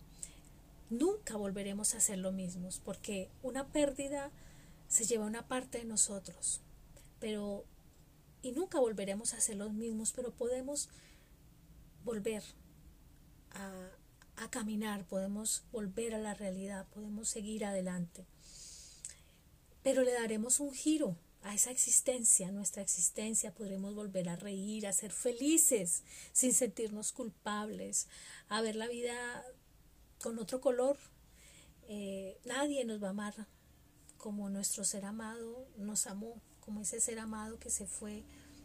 Nunca 0.91 1.37
volveremos 1.37 1.95
a 1.95 2.01
ser 2.01 2.19
lo 2.19 2.33
mismos 2.33 2.81
porque 2.85 3.31
una 3.43 3.69
pérdida 3.69 4.31
se 4.89 5.05
lleva 5.05 5.27
una 5.27 5.47
parte 5.47 5.79
de 5.79 5.85
nosotros, 5.85 6.63
pero 7.21 7.65
y 8.41 8.53
nunca 8.53 8.79
volveremos 8.79 9.35
a 9.35 9.41
ser 9.41 9.57
los 9.57 9.73
mismos, 9.73 10.13
pero 10.13 10.33
podemos 10.33 10.89
volver 12.05 12.43
a, 13.51 13.91
a 14.37 14.51
caminar, 14.51 15.05
podemos 15.07 15.65
volver 15.73 16.15
a 16.15 16.19
la 16.19 16.35
realidad, 16.35 16.87
podemos 16.89 17.29
seguir 17.29 17.65
adelante. 17.65 18.25
Pero 19.83 20.03
le 20.03 20.13
daremos 20.13 20.61
un 20.61 20.73
giro 20.73 21.17
a 21.43 21.55
esa 21.55 21.71
existencia, 21.71 22.51
nuestra 22.51 22.83
existencia, 22.83 23.55
podremos 23.55 23.95
volver 23.95 24.29
a 24.29 24.37
reír, 24.37 24.87
a 24.87 24.93
ser 24.93 25.13
felices 25.13 26.03
sin 26.33 26.53
sentirnos 26.53 27.13
culpables, 27.13 28.09
a 28.49 28.61
ver 28.61 28.77
la 28.77 28.89
vida 28.89 29.45
con 30.23 30.39
otro 30.39 30.61
color. 30.61 30.97
Eh, 31.89 32.39
nadie 32.45 32.85
nos 32.85 33.03
va 33.03 33.09
a 33.09 33.11
amar 33.11 33.35
como 34.17 34.51
nuestro 34.51 34.85
ser 34.85 35.05
amado 35.05 35.67
nos 35.77 36.07
amó, 36.07 36.41
como 36.61 36.83
ese 36.83 37.01
ser 37.01 37.19
amado 37.19 37.59
que 37.59 37.71
se 37.71 37.87
fue, 37.87 38.25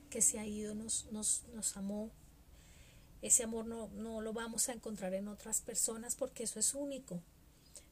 que 0.09 0.21
se 0.21 0.39
ha 0.39 0.45
ido, 0.45 0.75
nos, 0.75 1.05
nos, 1.11 1.43
nos 1.53 1.77
amó. 1.77 2.11
Ese 3.21 3.43
amor 3.43 3.65
no, 3.65 3.87
no 3.89 4.21
lo 4.21 4.33
vamos 4.33 4.67
a 4.67 4.73
encontrar 4.73 5.13
en 5.13 5.27
otras 5.27 5.61
personas 5.61 6.15
porque 6.15 6.43
eso 6.43 6.59
es 6.59 6.73
único 6.73 7.21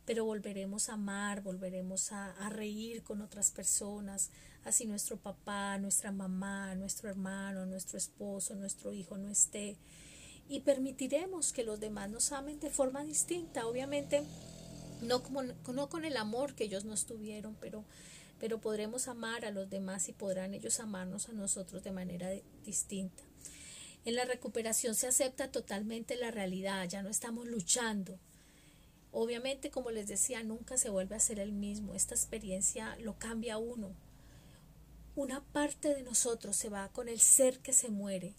pero 0.05 0.25
volveremos 0.25 0.89
a 0.89 0.93
amar, 0.93 1.41
volveremos 1.41 2.11
a, 2.11 2.31
a, 2.31 2.49
reír 2.49 3.03
con 3.03 3.21
otras 3.21 3.51
personas, 3.51 4.29
así 4.65 4.85
nuestro 4.85 5.17
papá, 5.17 5.77
nuestra 5.77 6.11
mamá, 6.11 6.75
nuestro 6.75 7.09
hermano, 7.09 7.65
nuestro 7.65 7.97
esposo, 7.97 8.55
nuestro 8.55 8.91
hijo 8.93 9.17
no 9.17 9.29
esté. 9.29 9.77
Y 10.51 10.59
permitiremos 10.59 11.53
que 11.53 11.63
los 11.63 11.79
demás 11.79 12.09
nos 12.09 12.33
amen 12.33 12.59
de 12.59 12.69
forma 12.69 13.05
distinta, 13.05 13.65
obviamente 13.65 14.21
no, 15.01 15.23
como, 15.23 15.43
no 15.43 15.89
con 15.89 16.03
el 16.03 16.17
amor 16.17 16.55
que 16.55 16.65
ellos 16.65 16.83
nos 16.83 17.05
tuvieron, 17.05 17.55
pero, 17.61 17.85
pero 18.37 18.59
podremos 18.59 19.07
amar 19.07 19.45
a 19.45 19.51
los 19.51 19.69
demás 19.69 20.09
y 20.09 20.13
podrán 20.13 20.53
ellos 20.53 20.81
amarnos 20.81 21.29
a 21.29 21.31
nosotros 21.31 21.83
de 21.83 21.91
manera 21.91 22.29
distinta. 22.65 23.23
En 24.03 24.15
la 24.15 24.25
recuperación 24.25 24.93
se 24.93 25.07
acepta 25.07 25.51
totalmente 25.51 26.17
la 26.17 26.31
realidad, 26.31 26.85
ya 26.89 27.01
no 27.01 27.09
estamos 27.09 27.47
luchando, 27.47 28.19
Obviamente, 29.13 29.71
como 29.71 29.91
les 29.91 30.07
decía, 30.07 30.41
nunca 30.41 30.77
se 30.77 30.89
vuelve 30.89 31.15
a 31.15 31.19
ser 31.19 31.39
el 31.39 31.51
mismo. 31.51 31.95
Esta 31.95 32.15
experiencia 32.15 32.95
lo 33.01 33.19
cambia 33.19 33.55
a 33.55 33.57
uno. 33.57 33.93
Una 35.15 35.43
parte 35.43 35.93
de 35.93 36.03
nosotros 36.03 36.55
se 36.55 36.69
va 36.69 36.87
con 36.93 37.09
el 37.09 37.19
ser 37.19 37.59
que 37.59 37.73
se 37.73 37.89
muere 37.89 38.35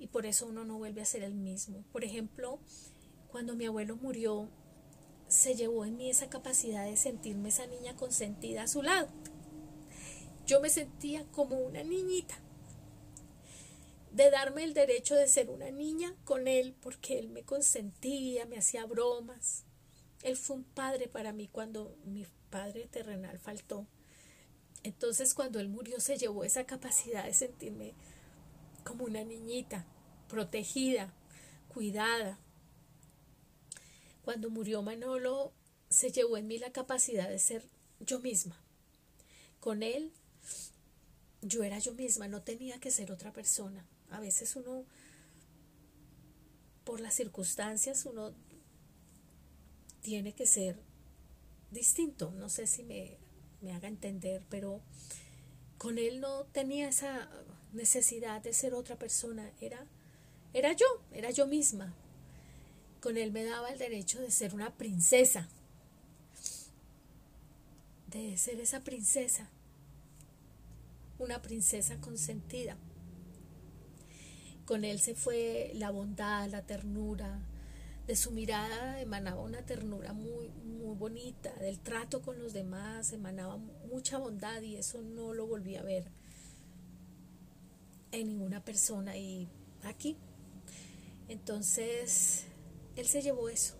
y 0.00 0.06
por 0.06 0.24
eso 0.26 0.46
uno 0.46 0.64
no 0.64 0.78
vuelve 0.78 1.02
a 1.02 1.04
ser 1.04 1.22
el 1.22 1.34
mismo. 1.34 1.84
Por 1.92 2.04
ejemplo, 2.04 2.58
cuando 3.28 3.54
mi 3.54 3.66
abuelo 3.66 3.96
murió, 3.96 4.48
se 5.28 5.54
llevó 5.54 5.84
en 5.84 5.98
mí 5.98 6.10
esa 6.10 6.30
capacidad 6.30 6.86
de 6.86 6.96
sentirme 6.96 7.50
esa 7.50 7.66
niña 7.66 7.94
consentida 7.94 8.62
a 8.62 8.66
su 8.66 8.82
lado. 8.82 9.08
Yo 10.46 10.60
me 10.60 10.70
sentía 10.70 11.24
como 11.30 11.58
una 11.58 11.84
niñita, 11.84 12.40
de 14.10 14.30
darme 14.30 14.64
el 14.64 14.74
derecho 14.74 15.14
de 15.14 15.28
ser 15.28 15.50
una 15.50 15.70
niña 15.70 16.16
con 16.24 16.48
él, 16.48 16.74
porque 16.80 17.18
él 17.18 17.28
me 17.28 17.44
consentía, 17.44 18.46
me 18.46 18.58
hacía 18.58 18.86
bromas, 18.86 19.64
él 20.22 20.36
fue 20.36 20.56
un 20.56 20.64
padre 20.64 21.08
para 21.08 21.32
mí 21.32 21.46
cuando 21.46 21.94
mi 22.04 22.26
padre 22.48 22.88
terrenal 22.88 23.38
faltó. 23.38 23.86
Entonces 24.82 25.34
cuando 25.34 25.60
él 25.60 25.68
murió 25.68 26.00
se 26.00 26.16
llevó 26.16 26.42
esa 26.42 26.64
capacidad 26.64 27.24
de 27.24 27.34
sentirme 27.34 27.94
como 28.84 29.04
una 29.04 29.24
niñita, 29.24 29.84
protegida, 30.28 31.12
cuidada. 31.68 32.38
Cuando 34.22 34.50
murió 34.50 34.82
Manolo 34.82 35.52
se 35.88 36.10
llevó 36.10 36.36
en 36.36 36.46
mí 36.46 36.58
la 36.58 36.72
capacidad 36.72 37.28
de 37.28 37.38
ser 37.38 37.64
yo 38.00 38.20
misma. 38.20 38.56
Con 39.58 39.82
él 39.82 40.12
yo 41.42 41.64
era 41.64 41.78
yo 41.78 41.94
misma, 41.94 42.28
no 42.28 42.42
tenía 42.42 42.78
que 42.80 42.90
ser 42.90 43.12
otra 43.12 43.32
persona. 43.32 43.84
A 44.10 44.20
veces 44.20 44.56
uno, 44.56 44.84
por 46.84 47.00
las 47.00 47.14
circunstancias, 47.14 48.04
uno 48.04 48.32
tiene 50.02 50.34
que 50.34 50.46
ser 50.46 50.78
distinto. 51.70 52.30
No 52.32 52.48
sé 52.48 52.66
si 52.66 52.82
me, 52.82 53.16
me 53.60 53.72
haga 53.72 53.88
entender, 53.88 54.42
pero 54.48 54.80
con 55.80 55.96
él 55.96 56.20
no 56.20 56.44
tenía 56.52 56.90
esa 56.90 57.26
necesidad 57.72 58.42
de 58.42 58.52
ser 58.52 58.74
otra 58.74 58.96
persona. 58.96 59.50
Era, 59.62 59.86
era 60.52 60.74
yo, 60.74 60.84
era 61.10 61.30
yo 61.30 61.46
misma. 61.46 61.94
Con 63.00 63.16
él 63.16 63.32
me 63.32 63.44
daba 63.44 63.70
el 63.70 63.78
derecho 63.78 64.20
de 64.20 64.30
ser 64.30 64.52
una 64.52 64.76
princesa, 64.76 65.48
de 68.08 68.36
ser 68.36 68.60
esa 68.60 68.84
princesa, 68.84 69.48
una 71.18 71.40
princesa 71.40 71.98
consentida. 71.98 72.76
Con 74.66 74.84
él 74.84 75.00
se 75.00 75.14
fue 75.14 75.72
la 75.76 75.90
bondad, 75.90 76.50
la 76.50 76.60
ternura, 76.60 77.40
de 78.10 78.16
su 78.16 78.32
mirada 78.32 79.00
emanaba 79.00 79.40
una 79.40 79.64
ternura 79.64 80.12
muy, 80.12 80.48
muy 80.48 80.96
bonita, 80.96 81.54
del 81.60 81.78
trato 81.78 82.22
con 82.22 82.40
los 82.40 82.52
demás 82.52 83.12
emanaba 83.12 83.56
mucha 83.88 84.18
bondad 84.18 84.60
y 84.62 84.74
eso 84.74 85.00
no 85.00 85.32
lo 85.32 85.46
volví 85.46 85.76
a 85.76 85.82
ver 85.84 86.10
en 88.10 88.26
ninguna 88.26 88.64
persona 88.64 89.16
y 89.16 89.48
aquí. 89.84 90.16
Entonces, 91.28 92.46
él 92.96 93.06
se 93.06 93.22
llevó 93.22 93.48
eso 93.48 93.76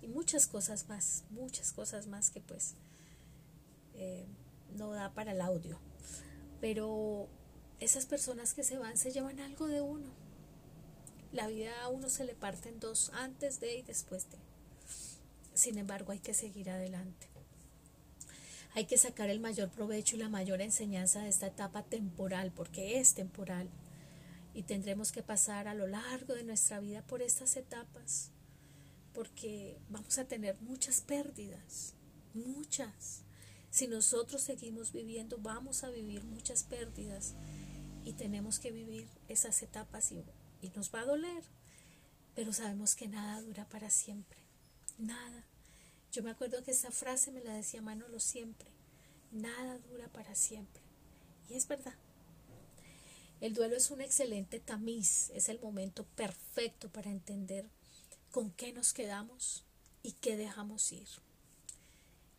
y 0.00 0.08
muchas 0.08 0.46
cosas 0.46 0.88
más, 0.88 1.24
muchas 1.28 1.72
cosas 1.72 2.06
más 2.06 2.30
que 2.30 2.40
pues 2.40 2.76
eh, 3.92 4.26
no 4.74 4.92
da 4.92 5.12
para 5.12 5.32
el 5.32 5.42
audio. 5.42 5.78
Pero 6.62 7.28
esas 7.78 8.06
personas 8.06 8.54
que 8.54 8.64
se 8.64 8.78
van 8.78 8.96
se 8.96 9.10
llevan 9.10 9.38
algo 9.38 9.66
de 9.66 9.82
uno 9.82 10.27
la 11.32 11.46
vida 11.46 11.82
a 11.82 11.88
uno 11.88 12.08
se 12.08 12.24
le 12.24 12.34
parte 12.34 12.68
en 12.68 12.80
dos, 12.80 13.10
antes 13.14 13.60
de 13.60 13.76
y 13.76 13.82
después 13.82 14.30
de. 14.30 14.38
Sin 15.54 15.76
embargo, 15.76 16.12
hay 16.12 16.20
que 16.20 16.34
seguir 16.34 16.70
adelante. 16.70 17.26
Hay 18.74 18.86
que 18.86 18.96
sacar 18.96 19.28
el 19.28 19.40
mayor 19.40 19.70
provecho 19.70 20.16
y 20.16 20.20
la 20.20 20.28
mayor 20.28 20.60
enseñanza 20.60 21.22
de 21.22 21.28
esta 21.28 21.48
etapa 21.48 21.82
temporal, 21.82 22.52
porque 22.52 23.00
es 23.00 23.14
temporal. 23.14 23.68
Y 24.54 24.62
tendremos 24.62 25.12
que 25.12 25.22
pasar 25.22 25.68
a 25.68 25.74
lo 25.74 25.86
largo 25.86 26.34
de 26.34 26.44
nuestra 26.44 26.80
vida 26.80 27.02
por 27.02 27.22
estas 27.22 27.56
etapas, 27.56 28.30
porque 29.12 29.78
vamos 29.88 30.18
a 30.18 30.26
tener 30.26 30.56
muchas 30.60 31.00
pérdidas, 31.00 31.94
muchas. 32.34 33.22
Si 33.70 33.86
nosotros 33.86 34.42
seguimos 34.42 34.92
viviendo, 34.92 35.38
vamos 35.38 35.84
a 35.84 35.90
vivir 35.90 36.24
muchas 36.24 36.62
pérdidas 36.64 37.34
y 38.04 38.12
tenemos 38.12 38.58
que 38.58 38.70
vivir 38.70 39.08
esas 39.28 39.62
etapas 39.62 40.12
y 40.12 40.16
y 40.60 40.70
nos 40.70 40.94
va 40.94 41.00
a 41.00 41.06
doler, 41.06 41.42
pero 42.34 42.52
sabemos 42.52 42.94
que 42.94 43.08
nada 43.08 43.40
dura 43.42 43.68
para 43.68 43.90
siempre, 43.90 44.38
nada. 44.98 45.44
Yo 46.12 46.22
me 46.22 46.30
acuerdo 46.30 46.62
que 46.64 46.70
esa 46.70 46.90
frase 46.90 47.30
me 47.30 47.44
la 47.44 47.54
decía 47.54 47.82
Manolo 47.82 48.20
siempre, 48.20 48.70
nada 49.30 49.78
dura 49.90 50.08
para 50.08 50.34
siempre. 50.34 50.82
Y 51.48 51.54
es 51.54 51.66
verdad. 51.68 51.94
El 53.40 53.54
duelo 53.54 53.76
es 53.76 53.90
un 53.90 54.00
excelente 54.00 54.58
tamiz, 54.58 55.30
es 55.30 55.48
el 55.48 55.60
momento 55.60 56.04
perfecto 56.16 56.90
para 56.90 57.10
entender 57.10 57.68
con 58.32 58.50
qué 58.50 58.72
nos 58.72 58.92
quedamos 58.92 59.64
y 60.02 60.12
qué 60.12 60.36
dejamos 60.36 60.90
ir, 60.90 61.08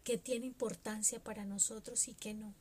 qué 0.04 0.18
tiene 0.18 0.46
importancia 0.46 1.24
para 1.24 1.46
nosotros 1.46 2.08
y 2.10 2.16
qué 2.16 2.34
no. 2.34 2.54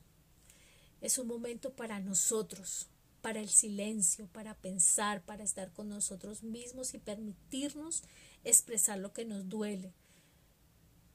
Es 1.01 1.19
un 1.19 1.27
momento 1.27 1.73
para 1.73 1.99
nosotros, 2.01 2.87
para 3.21 3.41
el 3.41 3.49
silencio, 3.49 4.27
para 4.29 4.55
pensar, 4.55 5.23
para 5.23 5.45
estar 5.45 5.73
con 5.73 5.89
nosotros 5.89 6.43
mismos 6.43 6.95
y 6.95 6.99
permitirnos 6.99 8.03
expresar 8.45 8.99
lo 8.99 9.13
que 9.13 9.25
nos 9.25 9.49
duele, 9.49 9.93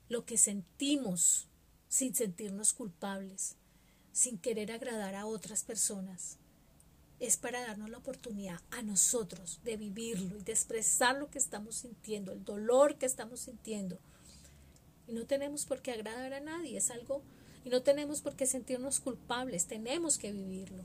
lo 0.10 0.26
que 0.26 0.38
sentimos 0.38 1.48
sin 1.88 2.14
sentirnos 2.16 2.74
culpables, 2.74 3.56
sin 4.12 4.38
querer 4.38 4.72
agradar 4.72 5.16
a 5.16 5.26
otras 5.26 5.64
personas. 5.64 6.38
Es 7.20 7.38
para 7.38 7.62
darnos 7.62 7.90
la 7.90 8.00
oportunidad 8.00 8.60
a 8.72 8.82
nosotros 8.82 9.60
de 9.64 9.78
vivirlo 9.78 10.38
y 10.38 10.44
de 10.44 10.52
expresar 10.52 11.18
lo 11.18 11.30
que 11.30 11.38
estamos 11.38 11.76
sintiendo, 11.76 12.32
el 12.32 12.44
dolor 12.44 12.98
que 12.98 13.06
estamos 13.06 13.42
sintiendo. 13.42 13.98
Y 15.08 15.14
no 15.14 15.26
tenemos 15.26 15.66
por 15.66 15.82
qué 15.82 15.92
agradar 15.92 16.34
a 16.34 16.40
nadie, 16.40 16.78
es 16.78 16.90
algo, 16.92 17.22
y 17.64 17.70
no 17.70 17.82
tenemos 17.82 18.22
por 18.22 18.36
qué 18.36 18.46
sentirnos 18.46 19.00
culpables, 19.00 19.68
tenemos 19.68 20.18
que 20.18 20.32
vivirlo. 20.32 20.84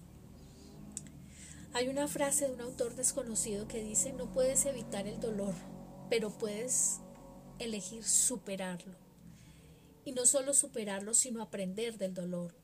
Hay 1.74 1.88
una 1.88 2.08
frase 2.08 2.46
de 2.46 2.54
un 2.54 2.60
autor 2.62 2.94
desconocido 2.94 3.68
que 3.68 3.82
dice, 3.82 4.12
no 4.12 4.32
puedes 4.32 4.64
evitar 4.64 5.06
el 5.06 5.20
dolor, 5.20 5.54
pero 6.08 6.30
puedes 6.30 7.00
elegir 7.58 8.04
superarlo. 8.04 8.94
Y 10.04 10.12
no 10.12 10.24
solo 10.24 10.54
superarlo, 10.54 11.12
sino 11.12 11.42
aprender 11.42 11.98
del 11.98 12.14
dolor. 12.14 12.54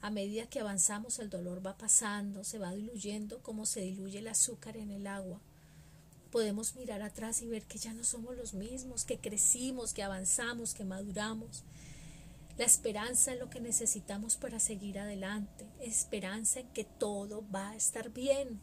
A 0.00 0.10
medida 0.10 0.46
que 0.46 0.60
avanzamos, 0.60 1.18
el 1.18 1.30
dolor 1.30 1.66
va 1.66 1.76
pasando, 1.76 2.44
se 2.44 2.58
va 2.58 2.72
diluyendo 2.72 3.42
como 3.42 3.66
se 3.66 3.80
diluye 3.80 4.20
el 4.20 4.28
azúcar 4.28 4.76
en 4.76 4.90
el 4.90 5.06
agua. 5.06 5.40
Podemos 6.30 6.76
mirar 6.76 7.02
atrás 7.02 7.42
y 7.42 7.48
ver 7.48 7.64
que 7.64 7.78
ya 7.78 7.92
no 7.92 8.04
somos 8.04 8.36
los 8.36 8.54
mismos, 8.54 9.04
que 9.04 9.18
crecimos, 9.18 9.92
que 9.92 10.02
avanzamos, 10.02 10.74
que 10.74 10.84
maduramos 10.84 11.64
la 12.56 12.64
esperanza 12.64 13.32
es 13.32 13.40
lo 13.40 13.50
que 13.50 13.60
necesitamos 13.60 14.36
para 14.36 14.60
seguir 14.60 15.00
adelante. 15.00 15.66
Esperanza 15.80 16.60
en 16.60 16.68
que 16.68 16.84
todo 16.84 17.44
va 17.52 17.70
a 17.70 17.76
estar 17.76 18.10
bien. 18.10 18.60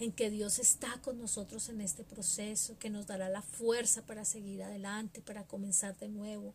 En 0.00 0.10
que 0.12 0.30
Dios 0.30 0.58
está 0.58 0.98
con 1.02 1.18
nosotros 1.18 1.68
en 1.68 1.82
este 1.82 2.02
proceso, 2.02 2.78
que 2.78 2.88
nos 2.88 3.06
dará 3.06 3.28
la 3.28 3.42
fuerza 3.42 4.06
para 4.06 4.24
seguir 4.24 4.62
adelante, 4.62 5.20
para 5.20 5.44
comenzar 5.44 5.98
de 5.98 6.08
nuevo, 6.08 6.54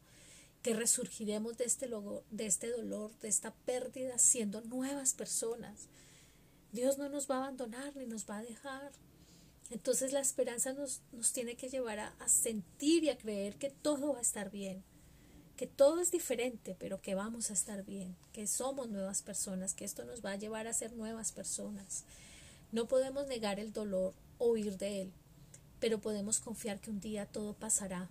que 0.64 0.74
resurgiremos 0.74 1.58
de 1.58 1.66
este, 1.66 1.88
de 2.32 2.46
este 2.46 2.72
dolor, 2.72 3.12
de 3.20 3.28
esta 3.28 3.54
pérdida, 3.54 4.18
siendo 4.18 4.62
nuevas 4.62 5.14
personas. 5.14 5.88
Dios 6.72 6.98
no 6.98 7.10
nos 7.10 7.30
va 7.30 7.36
a 7.36 7.40
abandonar 7.40 7.96
ni 7.96 8.08
nos 8.08 8.28
va 8.28 8.40
a 8.40 8.44
dejar. 8.44 8.92
Entonces 9.70 10.14
la 10.14 10.22
esperanza 10.22 10.74
nos, 10.74 11.02
nos 11.12 11.32
tiene 11.32 11.56
que 11.56 11.70
llevar 11.70 12.00
a 12.00 12.28
sentir 12.28 13.04
y 13.04 13.10
a 13.10 13.18
creer 13.18 13.58
que 13.58 13.70
todo 13.70 14.14
va 14.14 14.20
a 14.20 14.24
estar 14.24 14.50
bien, 14.50 14.84
todo 15.68 16.02
es 16.02 16.12
diferente, 16.12 16.76
pero 16.80 17.02
que 17.02 17.16
vamos 17.16 17.50
a 17.50 17.54
estar 17.54 17.84
bien, 17.84 18.16
que 18.32 18.48
somos 18.48 18.90
nuevas 18.90 19.22
personas, 19.22 19.74
que 19.74 19.86
esto 19.86 20.04
nos 20.04 20.24
va 20.24 20.32
a 20.32 20.38
llevar 20.38 20.68
a 20.68 20.74
ser 20.74 20.94
nuevas 20.94 21.32
personas. 21.32 22.06
No 22.72 22.88
podemos 22.88 23.28
negar 23.28 23.60
el 23.60 23.72
dolor 23.72 24.14
o 24.40 24.52
huir 24.52 24.78
de 24.78 25.02
él, 25.02 25.14
pero 25.80 26.00
podemos 26.00 26.40
confiar 26.40 26.80
que 26.80 26.90
un 26.90 27.00
día 27.00 27.26
todo 27.26 27.54
pasará. 27.54 28.10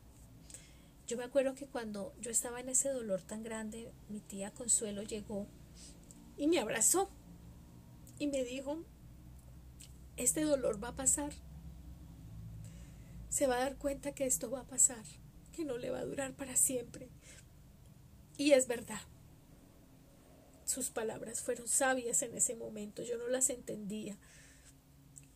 Yo 1.06 1.16
me 1.16 1.24
acuerdo 1.24 1.54
que 1.54 1.66
cuando 1.66 2.14
yo 2.20 2.30
estaba 2.30 2.60
en 2.60 2.68
ese 2.68 2.90
dolor 2.90 3.22
tan 3.22 3.42
grande, 3.42 3.90
mi 4.08 4.20
tía 4.20 4.52
Consuelo 4.52 5.02
llegó 5.02 5.46
y 6.36 6.46
me 6.46 6.58
abrazó 6.58 7.10
y 8.18 8.28
me 8.28 8.44
dijo, 8.44 8.84
este 10.16 10.42
dolor 10.42 10.82
va 10.82 10.88
a 10.88 10.96
pasar. 10.96 11.32
Se 13.28 13.46
va 13.46 13.56
a 13.56 13.60
dar 13.60 13.76
cuenta 13.76 14.12
que 14.12 14.26
esto 14.26 14.50
va 14.50 14.60
a 14.60 14.66
pasar, 14.66 15.04
que 15.52 15.64
no 15.64 15.76
le 15.76 15.90
va 15.90 15.98
a 15.98 16.04
durar 16.04 16.34
para 16.34 16.54
siempre. 16.54 17.08
Y 18.42 18.54
es 18.54 18.66
verdad. 18.66 19.00
Sus 20.64 20.90
palabras 20.90 21.42
fueron 21.42 21.68
sabias 21.68 22.22
en 22.22 22.34
ese 22.36 22.56
momento, 22.56 23.04
yo 23.04 23.16
no 23.16 23.28
las 23.28 23.50
entendía. 23.50 24.18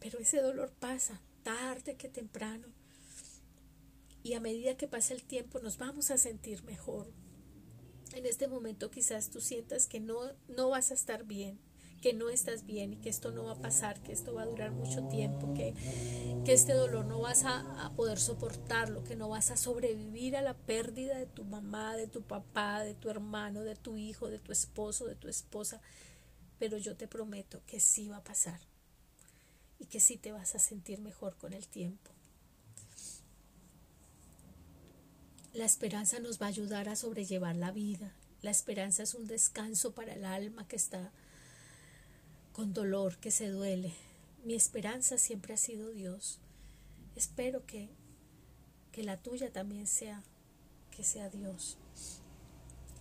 Pero 0.01 0.19
ese 0.19 0.43
dolor 0.43 0.73
pasa, 0.81 1.23
tarde 1.45 1.95
que 1.95 2.09
temprano. 2.09 2.67
Y 4.25 4.35
a 4.35 4.41
medida 4.41 4.77
que 4.77 4.89
pasa 4.89 5.15
el 5.15 5.23
tiempo 5.23 5.61
nos 5.61 5.79
vamos 5.79 6.11
a 6.11 6.19
sentir 6.19 6.65
mejor. 6.65 7.07
En 8.13 8.27
este 8.27 8.49
momento 8.49 8.91
quizás 8.91 9.31
tú 9.31 9.41
sientas 9.41 9.87
que 9.87 10.01
no, 10.01 10.33
no 10.49 10.71
vas 10.71 10.91
a 10.91 10.95
estar 10.95 11.23
bien, 11.23 11.61
que 12.01 12.13
no 12.13 12.29
estás 12.29 12.67
bien 12.67 12.95
y 12.95 12.97
que 12.97 13.09
esto 13.09 13.31
no 13.31 13.45
va 13.45 13.53
a 13.53 13.61
pasar, 13.61 14.01
que 14.03 14.13
esto 14.13 14.35
va 14.35 14.43
a 14.43 14.47
durar 14.47 14.71
mucho 14.71 15.07
tiempo, 15.09 15.53
que, 15.55 15.75
que 16.45 16.53
este 16.53 16.73
dolor 16.73 17.05
no 17.05 17.21
vas 17.21 17.45
a, 17.45 17.87
a, 17.87 17.93
poder 17.93 18.19
soportarlo, 18.19 19.05
que 19.05 19.17
no 19.17 19.29
vas 19.29 19.51
a 19.51 19.57
sobrevivir 19.57 20.37
a 20.37 20.43
la 20.43 20.55
pérdida 20.55 21.19
de 21.19 21.27
tu 21.27 21.45
mamá, 21.45 21.97
de 21.97 22.07
tu 22.07 22.23
papá, 22.23 22.83
de 22.83 22.95
tu 22.95 23.11
hermano, 23.11 23.63
de 23.63 23.77
tu 23.77 23.97
hijo, 23.97 24.29
de 24.29 24.39
tu 24.39 24.53
esposo, 24.53 25.07
de 25.07 25.17
tu 25.17 25.29
esposa. 25.29 25.81
Pero 26.59 26.79
yo 26.79 26.97
te 26.97 27.09
prometo 27.09 27.61
que 27.67 27.81
sí 27.81 28.09
va 28.09 28.19
a 28.19 28.25
pasar 28.25 28.61
y 29.79 29.87
que 29.87 30.01
sí 30.01 30.17
te 30.17 30.33
vas 30.33 30.55
a 30.55 30.59
sentir 30.59 31.01
mejor 31.01 31.37
con 31.37 31.53
el 31.53 31.67
tiempo. 31.67 32.11
La 35.53 35.65
esperanza 35.65 36.19
nos 36.21 36.41
va 36.41 36.47
a 36.47 36.51
ayudar 36.51 36.89
a 36.89 36.97
sobrellevar 36.97 37.57
la 37.57 37.73
vida. 37.73 38.13
La 38.43 38.51
esperanza 38.51 39.03
es 39.03 39.15
un 39.15 39.27
descanso 39.27 39.93
para 39.93 40.13
el 40.13 40.27
alma 40.27 40.69
que 40.69 40.77
está 40.77 41.13
con 42.57 42.73
dolor, 42.73 43.19
que 43.19 43.31
se 43.31 43.51
duele. 43.51 43.93
Mi 44.43 44.55
esperanza 44.55 45.19
siempre 45.19 45.53
ha 45.53 45.59
sido 45.59 45.91
Dios. 45.91 46.39
Espero 47.15 47.67
que, 47.67 47.91
que 48.93 49.03
la 49.03 49.19
tuya 49.19 49.53
también 49.53 49.87
sea, 49.87 50.23
que 50.91 51.05
sea 51.05 51.29
Dios. 51.29 51.77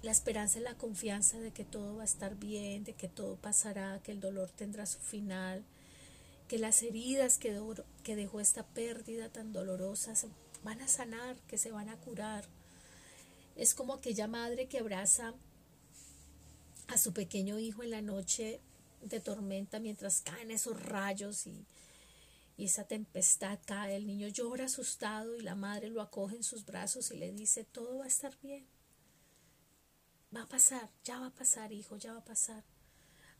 La 0.01 0.11
esperanza 0.11 0.57
es 0.57 0.65
la 0.65 0.77
confianza 0.77 1.39
de 1.39 1.51
que 1.51 1.63
todo 1.63 1.95
va 1.95 2.01
a 2.01 2.05
estar 2.05 2.35
bien, 2.35 2.83
de 2.83 2.95
que 2.95 3.07
todo 3.07 3.37
pasará, 3.37 4.01
que 4.03 4.11
el 4.11 4.19
dolor 4.19 4.51
tendrá 4.51 4.85
su 4.85 4.99
final, 4.99 5.63
que 6.49 6.59
las 6.59 6.83
heridas 6.83 7.37
que, 7.37 7.57
que 8.03 8.17
dejó 8.17 8.41
esta 8.41 8.65
pérdida 8.65 9.29
tan 9.29 9.53
dolorosa 9.53 10.17
se 10.17 10.27
van 10.65 10.81
a 10.81 10.89
sanar, 10.89 11.37
que 11.47 11.57
se 11.57 11.71
van 11.71 11.87
a 11.87 11.95
curar. 11.95 12.43
Es 13.55 13.73
como 13.73 13.93
aquella 13.93 14.27
madre 14.27 14.67
que 14.67 14.79
abraza 14.79 15.33
a 16.87 16.97
su 16.97 17.13
pequeño 17.13 17.57
hijo 17.57 17.83
en 17.83 17.91
la 17.91 18.01
noche 18.01 18.59
de 19.01 19.19
tormenta 19.19 19.79
mientras 19.79 20.21
caen 20.21 20.51
esos 20.51 20.81
rayos 20.81 21.47
y, 21.47 21.65
y 22.57 22.65
esa 22.65 22.85
tempestad 22.85 23.59
cae. 23.65 23.95
El 23.95 24.07
niño 24.07 24.27
llora 24.27 24.65
asustado 24.65 25.35
y 25.35 25.41
la 25.41 25.55
madre 25.55 25.89
lo 25.89 26.01
acoge 26.01 26.35
en 26.35 26.43
sus 26.43 26.65
brazos 26.65 27.11
y 27.11 27.17
le 27.17 27.31
dice, 27.31 27.63
todo 27.63 27.99
va 27.99 28.05
a 28.05 28.09
estar 28.09 28.37
bien. 28.41 28.65
Va 30.35 30.43
a 30.43 30.47
pasar, 30.47 30.89
ya 31.03 31.19
va 31.19 31.27
a 31.27 31.33
pasar, 31.33 31.71
hijo, 31.71 31.97
ya 31.97 32.13
va 32.13 32.19
a 32.19 32.25
pasar. 32.25 32.63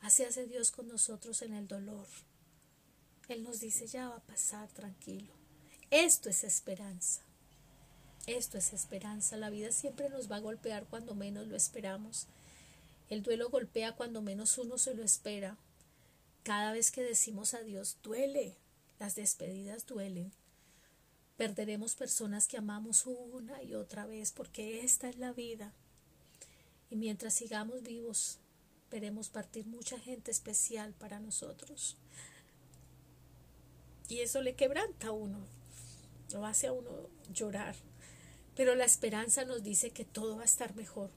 Así 0.01 0.23
hace 0.23 0.45
Dios 0.45 0.71
con 0.71 0.87
nosotros 0.87 1.41
en 1.41 1.53
el 1.53 1.67
dolor. 1.67 2.07
Él 3.27 3.43
nos 3.43 3.59
dice, 3.59 3.87
ya 3.87 4.09
va 4.09 4.17
a 4.17 4.23
pasar, 4.23 4.69
tranquilo. 4.69 5.33
Esto 5.89 6.29
es 6.29 6.43
esperanza. 6.43 7.21
Esto 8.27 8.57
es 8.57 8.73
esperanza. 8.73 9.37
La 9.37 9.49
vida 9.49 9.71
siempre 9.71 10.09
nos 10.09 10.31
va 10.31 10.37
a 10.37 10.41
golpear 10.41 10.85
cuando 10.85 11.15
menos 11.15 11.47
lo 11.47 11.55
esperamos. 11.55 12.27
El 13.09 13.21
duelo 13.21 13.49
golpea 13.49 13.95
cuando 13.95 14.21
menos 14.21 14.57
uno 14.57 14.77
se 14.77 14.95
lo 14.95 15.03
espera. 15.03 15.57
Cada 16.43 16.71
vez 16.71 16.91
que 16.91 17.03
decimos 17.03 17.53
adiós 17.53 17.97
duele. 18.01 18.55
Las 18.99 19.15
despedidas 19.15 19.85
duelen. 19.85 20.31
Perderemos 21.37 21.95
personas 21.95 22.47
que 22.47 22.57
amamos 22.57 23.05
una 23.05 23.61
y 23.61 23.75
otra 23.75 24.05
vez 24.05 24.31
porque 24.31 24.83
esta 24.83 25.09
es 25.09 25.17
la 25.17 25.33
vida. 25.33 25.73
Y 26.89 26.95
mientras 26.95 27.33
sigamos 27.33 27.83
vivos, 27.83 28.39
veremos 28.89 29.29
partir 29.29 29.65
mucha 29.65 29.99
gente 29.99 30.31
especial 30.31 30.93
para 30.93 31.19
nosotros. 31.19 31.97
Y 34.07 34.19
eso 34.19 34.41
le 34.41 34.55
quebranta 34.55 35.07
a 35.07 35.11
uno, 35.11 35.39
lo 36.31 36.45
hace 36.45 36.67
a 36.67 36.73
uno 36.73 37.09
llorar. 37.33 37.75
Pero 38.55 38.75
la 38.75 38.85
esperanza 38.85 39.43
nos 39.43 39.63
dice 39.63 39.89
que 39.89 40.05
todo 40.05 40.37
va 40.37 40.43
a 40.43 40.45
estar 40.45 40.75
mejor, 40.75 41.09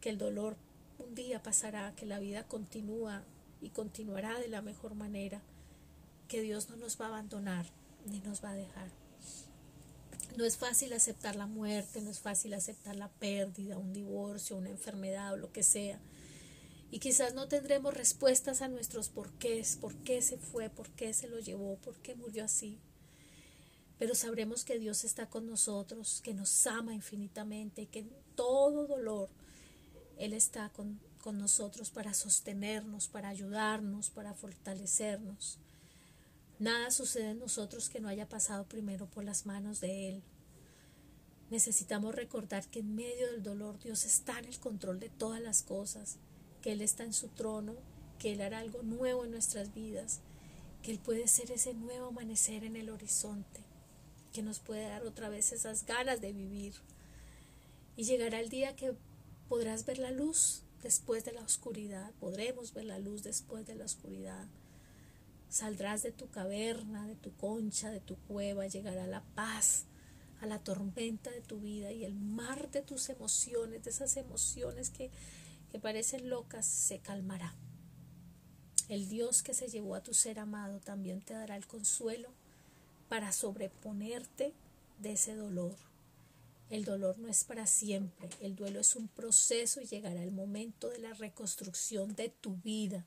que 0.00 0.10
el 0.10 0.18
dolor 0.18 0.56
un 1.02 1.14
día 1.14 1.42
pasará, 1.42 1.94
que 1.94 2.06
la 2.06 2.18
vida 2.18 2.46
continúa 2.46 3.24
y 3.60 3.70
continuará 3.70 4.38
de 4.38 4.48
la 4.48 4.62
mejor 4.62 4.94
manera, 4.94 5.40
que 6.28 6.40
Dios 6.40 6.70
no 6.70 6.76
nos 6.76 7.00
va 7.00 7.06
a 7.06 7.08
abandonar 7.08 7.66
ni 8.06 8.20
nos 8.20 8.42
va 8.42 8.50
a 8.50 8.56
dejar. 8.56 8.88
No 10.36 10.44
es 10.44 10.56
fácil 10.56 10.92
aceptar 10.94 11.36
la 11.36 11.46
muerte, 11.46 12.00
no 12.00 12.10
es 12.10 12.20
fácil 12.20 12.54
aceptar 12.54 12.96
la 12.96 13.08
pérdida, 13.08 13.76
un 13.76 13.92
divorcio, 13.92 14.56
una 14.56 14.70
enfermedad 14.70 15.34
o 15.34 15.36
lo 15.36 15.52
que 15.52 15.62
sea. 15.62 16.00
Y 16.90 16.98
quizás 16.98 17.34
no 17.34 17.48
tendremos 17.48 17.94
respuestas 17.94 18.62
a 18.62 18.68
nuestros 18.68 19.08
porqués, 19.08 19.76
por 19.76 19.94
qué 19.96 20.22
se 20.22 20.38
fue, 20.38 20.70
por 20.70 20.88
qué 20.90 21.12
se 21.12 21.28
lo 21.28 21.38
llevó, 21.38 21.76
por 21.76 21.96
qué 21.96 22.14
murió 22.14 22.44
así. 22.44 22.78
Pero 23.98 24.14
sabremos 24.14 24.64
que 24.64 24.78
Dios 24.78 25.04
está 25.04 25.28
con 25.28 25.46
nosotros, 25.46 26.20
que 26.22 26.34
nos 26.34 26.66
ama 26.66 26.94
infinitamente 26.94 27.82
y 27.82 27.86
que 27.86 28.04
todo 28.34 28.86
dolor 28.86 29.28
él 30.18 30.32
está 30.32 30.68
con, 30.70 31.00
con 31.22 31.38
nosotros 31.38 31.90
para 31.90 32.14
sostenernos, 32.14 33.08
para 33.08 33.28
ayudarnos, 33.28 34.10
para 34.10 34.34
fortalecernos. 34.34 35.58
Nada 36.58 36.90
sucede 36.90 37.30
en 37.30 37.40
nosotros 37.40 37.88
que 37.88 38.00
no 38.00 38.08
haya 38.08 38.28
pasado 38.28 38.64
primero 38.64 39.06
por 39.06 39.24
las 39.24 39.46
manos 39.46 39.80
de 39.80 40.08
Él. 40.10 40.22
Necesitamos 41.50 42.14
recordar 42.14 42.66
que 42.68 42.80
en 42.80 42.94
medio 42.94 43.26
del 43.32 43.42
dolor 43.42 43.78
Dios 43.80 44.04
está 44.04 44.38
en 44.38 44.44
el 44.44 44.58
control 44.58 45.00
de 45.00 45.08
todas 45.08 45.40
las 45.40 45.62
cosas, 45.62 46.18
que 46.60 46.72
Él 46.72 46.80
está 46.80 47.04
en 47.04 47.12
su 47.12 47.28
trono, 47.28 47.74
que 48.18 48.32
Él 48.32 48.40
hará 48.40 48.60
algo 48.60 48.82
nuevo 48.82 49.24
en 49.24 49.32
nuestras 49.32 49.74
vidas, 49.74 50.20
que 50.82 50.92
Él 50.92 50.98
puede 50.98 51.26
ser 51.28 51.50
ese 51.50 51.74
nuevo 51.74 52.06
amanecer 52.08 52.64
en 52.64 52.76
el 52.76 52.90
horizonte, 52.90 53.60
que 54.32 54.42
nos 54.42 54.60
puede 54.60 54.88
dar 54.88 55.02
otra 55.02 55.28
vez 55.28 55.52
esas 55.52 55.84
ganas 55.84 56.20
de 56.20 56.32
vivir. 56.32 56.74
Y 57.96 58.04
llegará 58.04 58.40
el 58.40 58.48
día 58.48 58.76
que 58.76 58.94
podrás 59.52 59.84
ver 59.84 59.98
la 59.98 60.10
luz 60.10 60.62
después 60.82 61.26
de 61.26 61.32
la 61.32 61.42
oscuridad, 61.42 62.10
podremos 62.20 62.72
ver 62.72 62.86
la 62.86 62.98
luz 62.98 63.22
después 63.22 63.66
de 63.66 63.74
la 63.74 63.84
oscuridad. 63.84 64.46
Saldrás 65.50 66.02
de 66.02 66.10
tu 66.10 66.30
caverna, 66.30 67.06
de 67.06 67.16
tu 67.16 67.36
concha, 67.36 67.90
de 67.90 68.00
tu 68.00 68.16
cueva, 68.16 68.66
llegará 68.66 69.06
la 69.06 69.20
paz 69.34 69.84
a 70.40 70.46
la 70.46 70.58
tormenta 70.58 71.30
de 71.30 71.42
tu 71.42 71.60
vida 71.60 71.92
y 71.92 72.06
el 72.06 72.14
mar 72.14 72.70
de 72.70 72.80
tus 72.80 73.10
emociones, 73.10 73.84
de 73.84 73.90
esas 73.90 74.16
emociones 74.16 74.88
que, 74.88 75.10
que 75.70 75.78
parecen 75.78 76.30
locas, 76.30 76.64
se 76.64 77.00
calmará. 77.00 77.54
El 78.88 79.10
Dios 79.10 79.42
que 79.42 79.52
se 79.52 79.68
llevó 79.68 79.96
a 79.96 80.02
tu 80.02 80.14
ser 80.14 80.38
amado 80.38 80.80
también 80.80 81.20
te 81.20 81.34
dará 81.34 81.56
el 81.56 81.66
consuelo 81.66 82.30
para 83.10 83.32
sobreponerte 83.32 84.54
de 84.98 85.12
ese 85.12 85.36
dolor 85.36 85.76
el 86.72 86.86
dolor 86.86 87.18
no 87.18 87.28
es 87.28 87.44
para 87.44 87.66
siempre, 87.66 88.30
el 88.40 88.56
duelo 88.56 88.80
es 88.80 88.96
un 88.96 89.06
proceso 89.06 89.82
y 89.82 89.86
llegará 89.86 90.22
el 90.22 90.32
momento 90.32 90.88
de 90.88 91.00
la 91.00 91.12
reconstrucción 91.12 92.16
de 92.16 92.30
tu 92.30 92.56
vida. 92.56 93.04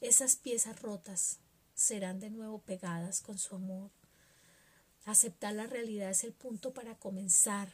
Esas 0.00 0.34
piezas 0.34 0.82
rotas 0.82 1.38
serán 1.76 2.18
de 2.18 2.28
nuevo 2.28 2.58
pegadas 2.58 3.20
con 3.20 3.38
su 3.38 3.54
amor. 3.54 3.92
Aceptar 5.04 5.54
la 5.54 5.68
realidad 5.68 6.10
es 6.10 6.24
el 6.24 6.32
punto 6.32 6.72
para 6.72 6.96
comenzar. 6.96 7.68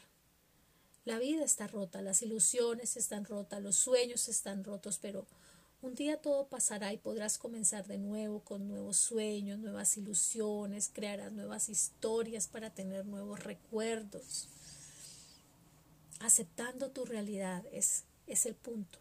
La 1.06 1.18
vida 1.18 1.42
está 1.42 1.66
rota, 1.68 2.02
las 2.02 2.20
ilusiones 2.20 2.98
están 2.98 3.24
rotas, 3.24 3.62
los 3.62 3.76
sueños 3.76 4.28
están 4.28 4.62
rotos, 4.62 4.98
pero 4.98 5.26
un 5.80 5.94
día 5.94 6.20
todo 6.20 6.48
pasará 6.48 6.92
y 6.92 6.98
podrás 6.98 7.38
comenzar 7.38 7.86
de 7.86 7.96
nuevo 7.96 8.40
con 8.40 8.68
nuevos 8.68 8.98
sueños, 8.98 9.58
nuevas 9.58 9.96
ilusiones, 9.96 10.90
crearás 10.92 11.32
nuevas 11.32 11.70
historias 11.70 12.46
para 12.46 12.68
tener 12.74 13.06
nuevos 13.06 13.42
recuerdos 13.42 14.50
aceptando 16.20 16.90
tu 16.90 17.04
realidad 17.04 17.64
es, 17.72 18.04
es 18.26 18.46
el 18.46 18.54
punto 18.54 18.98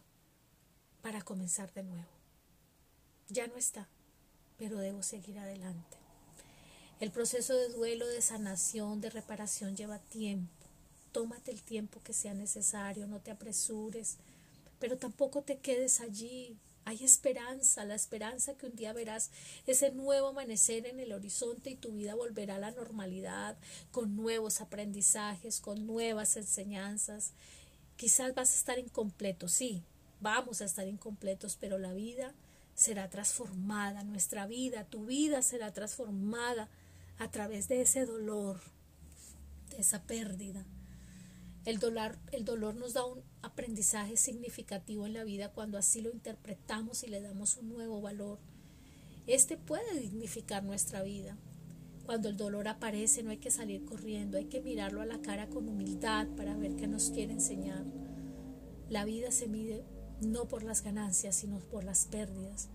para 1.02 1.22
comenzar 1.22 1.74
de 1.74 1.84
nuevo. 1.84 2.10
Ya 3.30 3.48
no 3.48 3.56
está, 3.58 3.88
pero 4.58 4.78
debo 4.78 5.04
seguir 5.04 5.40
adelante. 5.40 5.98
El 7.00 7.12
proceso 7.12 7.56
de 7.56 7.70
duelo, 7.70 8.08
de 8.08 8.22
sanación, 8.22 9.02
de 9.02 9.10
reparación 9.10 9.76
lleva 9.76 10.00
tiempo. 10.00 10.52
Tómate 11.12 11.52
el 11.52 11.62
tiempo 11.62 12.02
que 12.04 12.14
sea 12.14 12.34
necesario, 12.34 13.08
no 13.08 13.20
te 13.20 13.32
apresures, 13.32 14.18
pero 14.80 14.98
tampoco 14.98 15.42
te 15.42 15.58
quedes 15.58 16.00
allí. 16.02 16.58
Hay 16.88 17.04
esperanza, 17.04 17.84
la 17.84 17.96
esperanza 17.96 18.54
que 18.54 18.68
un 18.68 18.76
día 18.76 18.94
verás 18.94 19.32
ese 19.66 19.92
nuevo 19.92 20.28
amanecer 20.28 20.86
en 20.86 21.00
el 21.00 21.14
horizonte 21.14 21.72
y 21.72 21.76
tu 21.76 21.94
vida 21.94 22.14
volverá 22.14 22.56
a 22.56 22.60
la 22.60 22.70
normalidad, 22.70 23.58
con 23.92 24.16
nuevos 24.16 24.62
aprendizajes, 24.62 25.62
con 25.62 25.88
nuevas 25.88 26.38
enseñanzas. 26.38 27.32
Quizás 27.98 28.36
vas 28.36 28.52
a 28.52 28.56
estar 28.56 28.78
incompleto, 28.78 29.48
sí, 29.48 29.82
vamos 30.22 30.62
a 30.62 30.66
estar 30.66 30.88
incompletos, 30.88 31.58
pero 31.60 31.80
la 31.80 31.92
vida 31.92 32.36
será 32.76 33.10
transformada, 33.10 34.04
nuestra 34.04 34.46
vida, 34.46 34.86
tu 34.86 35.06
vida 35.06 35.42
será 35.42 35.74
transformada 35.74 36.70
a 37.18 37.32
través 37.32 37.68
de 37.68 37.82
ese 37.82 38.06
dolor, 38.06 38.60
de 39.72 39.78
esa 39.78 40.04
pérdida. 40.04 40.64
El 41.66 41.80
dolor, 41.80 42.20
el 42.32 42.46
dolor 42.46 42.76
nos 42.76 42.94
da 42.94 43.04
un 43.06 43.24
aprendizaje 43.42 44.18
significativo 44.18 45.08
en 45.08 45.14
la 45.14 45.24
vida 45.24 45.52
cuando 45.52 45.80
así 45.80 46.00
lo 46.00 46.12
interpretamos 46.12 47.04
y 47.04 47.08
le 47.08 47.22
damos 47.22 47.58
un 47.58 47.70
nuevo 47.70 48.02
valor. 48.02 48.38
Este 49.26 49.58
puede 49.58 50.00
dignificar 50.00 50.64
nuestra 50.64 51.02
vida. 51.02 51.36
Cuando 52.06 52.30
el 52.30 52.38
dolor 52.38 52.68
aparece 52.68 53.24
no 53.24 53.32
hay 53.32 53.38
que 53.38 53.50
salir 53.50 53.84
corriendo, 53.84 54.38
hay 54.38 54.46
que 54.46 54.62
mirarlo 54.62 55.02
a 55.02 55.08
la 55.08 55.22
cara 55.22 55.48
con 55.48 55.68
humildad 55.68 56.28
para 56.38 56.56
ver 56.56 56.76
qué 56.76 56.86
nos 56.86 57.10
quiere 57.10 57.34
enseñar. 57.34 57.84
La 58.88 59.04
vida 59.04 59.32
se 59.32 59.48
mide 59.48 59.84
no 60.22 60.48
por 60.48 60.62
las 60.62 60.84
ganancias, 60.84 61.36
sino 61.36 61.58
por 61.58 61.84
las 61.84 62.06
pérdidas, 62.06 62.70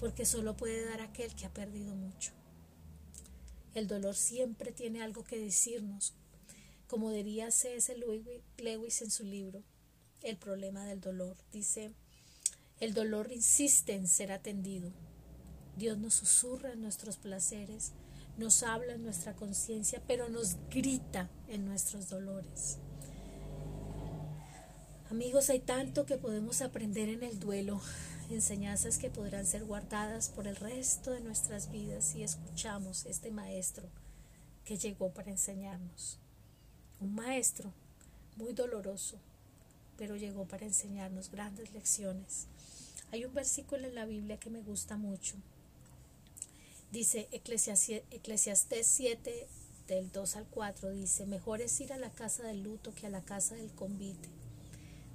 porque 0.00 0.24
solo 0.24 0.56
puede 0.56 0.84
dar 0.84 1.00
aquel 1.00 1.32
que 1.36 1.46
ha 1.46 1.54
perdido 1.54 1.94
mucho. 1.94 2.32
El 3.74 3.86
dolor 3.86 4.16
siempre 4.16 4.72
tiene 4.72 5.02
algo 5.02 5.22
que 5.22 5.38
decirnos, 5.38 6.14
como 6.86 7.10
diría 7.10 7.50
C.S. 7.50 7.94
Lewis 8.58 9.02
en 9.02 9.10
su 9.10 9.24
libro, 9.24 9.62
El 10.22 10.36
problema 10.36 10.84
del 10.84 11.00
dolor. 11.00 11.36
Dice, 11.52 11.92
el 12.80 12.94
dolor 12.94 13.32
insiste 13.32 13.94
en 13.94 14.06
ser 14.06 14.32
atendido. 14.32 14.92
Dios 15.76 15.98
nos 15.98 16.14
susurra 16.14 16.72
en 16.72 16.82
nuestros 16.82 17.16
placeres, 17.16 17.92
nos 18.38 18.62
habla 18.62 18.94
en 18.94 19.02
nuestra 19.02 19.34
conciencia, 19.34 20.02
pero 20.06 20.28
nos 20.28 20.56
grita 20.70 21.30
en 21.48 21.64
nuestros 21.64 22.08
dolores. 22.08 22.78
Amigos, 25.10 25.50
hay 25.50 25.60
tanto 25.60 26.04
que 26.04 26.18
podemos 26.18 26.62
aprender 26.62 27.08
en 27.08 27.22
el 27.22 27.38
duelo, 27.38 27.80
enseñanzas 28.30 28.98
que 28.98 29.10
podrán 29.10 29.46
ser 29.46 29.64
guardadas 29.64 30.28
por 30.28 30.46
el 30.46 30.56
resto 30.56 31.12
de 31.12 31.20
nuestras 31.20 31.70
vidas 31.70 32.06
si 32.06 32.22
escuchamos 32.22 33.06
este 33.06 33.30
maestro 33.30 33.88
que 34.64 34.76
llegó 34.76 35.10
para 35.12 35.30
enseñarnos. 35.30 36.18
Un 37.00 37.14
maestro 37.14 37.72
muy 38.36 38.52
doloroso, 38.52 39.18
pero 39.96 40.16
llegó 40.16 40.46
para 40.46 40.66
enseñarnos 40.66 41.30
grandes 41.30 41.72
lecciones. 41.72 42.46
Hay 43.12 43.24
un 43.24 43.34
versículo 43.34 43.86
en 43.86 43.94
la 43.94 44.06
Biblia 44.06 44.38
que 44.38 44.50
me 44.50 44.60
gusta 44.60 44.96
mucho. 44.96 45.36
Dice 46.92 47.28
Eclesiastés 47.32 48.86
7 48.86 49.46
del 49.88 50.10
2 50.10 50.36
al 50.36 50.46
4, 50.46 50.90
dice, 50.90 51.26
mejor 51.26 51.60
es 51.60 51.80
ir 51.80 51.92
a 51.92 51.98
la 51.98 52.10
casa 52.10 52.42
del 52.42 52.62
luto 52.62 52.94
que 52.94 53.06
a 53.06 53.10
la 53.10 53.22
casa 53.22 53.54
del 53.54 53.70
convite 53.72 54.28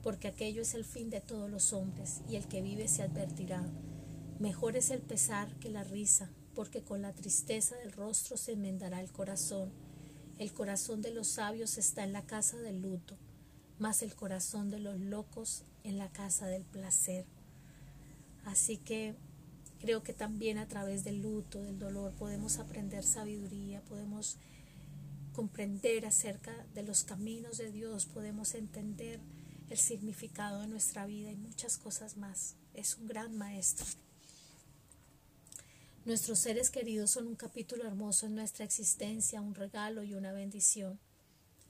porque 0.04 0.28
aquello 0.28 0.62
es 0.62 0.74
el 0.74 0.86
fin 0.86 1.10
de 1.10 1.22
todos 1.22 1.50
los 1.50 1.74
hombres, 1.74 2.22
y 2.30 2.36
el 2.36 2.48
que 2.48 2.62
vive 2.62 2.88
se 2.88 3.04
advertirá. 3.04 3.63
Mejor 4.39 4.76
es 4.76 4.89
el 4.89 5.02
pesar 5.02 5.54
que 5.60 5.70
la 5.70 5.84
risa, 5.84 6.30
porque 6.56 6.82
con 6.82 7.02
la 7.02 7.13
tristeza 7.13 7.76
del 7.78 7.91
rostro 7.91 8.38
se 8.38 8.54
enmendará 8.54 9.00
el 9.00 9.12
corazón. 9.12 9.72
El 10.41 10.54
corazón 10.54 11.04
de 11.04 11.12
los 11.12 11.27
sabios 11.27 11.77
está 11.77 12.04
en 12.04 12.13
la 12.13 12.23
casa 12.23 12.58
del 12.58 12.82
luto, 12.82 13.15
mas 13.77 14.01
el 14.01 14.15
corazón 14.15 14.71
de 14.71 14.80
los 14.80 14.99
locos 14.99 15.65
en 15.84 15.99
la 15.99 16.12
casa 16.12 16.47
del 16.47 16.63
placer. 16.63 17.27
Así 18.43 18.77
que 18.77 19.13
creo 19.82 20.01
que 20.01 20.13
también 20.13 20.58
a 20.58 20.67
través 20.67 21.04
del 21.04 21.21
luto, 21.21 21.62
del 21.62 21.77
dolor, 21.77 22.13
podemos 22.13 22.58
aprender 22.58 23.04
sabiduría, 23.04 23.82
podemos 23.82 24.38
comprender 25.36 26.08
acerca 26.08 26.65
de 26.73 26.82
los 26.82 27.04
caminos 27.04 27.60
de 27.60 27.71
Dios, 27.71 28.08
podemos 28.08 28.56
entender 28.56 29.19
el 29.69 29.77
significado 29.77 30.62
de 30.62 30.67
nuestra 30.67 31.06
vida 31.06 31.30
y 31.30 31.36
muchas 31.36 31.77
cosas 31.77 32.17
más. 32.17 32.56
Es 32.73 32.97
un 32.97 33.06
gran 33.06 33.38
maestro. 33.38 33.86
Nuestros 36.03 36.39
seres 36.39 36.71
queridos 36.71 37.11
son 37.11 37.27
un 37.27 37.35
capítulo 37.35 37.85
hermoso 37.85 38.25
en 38.25 38.33
nuestra 38.33 38.65
existencia, 38.65 39.39
un 39.39 39.53
regalo 39.53 40.01
y 40.01 40.15
una 40.15 40.31
bendición, 40.31 40.99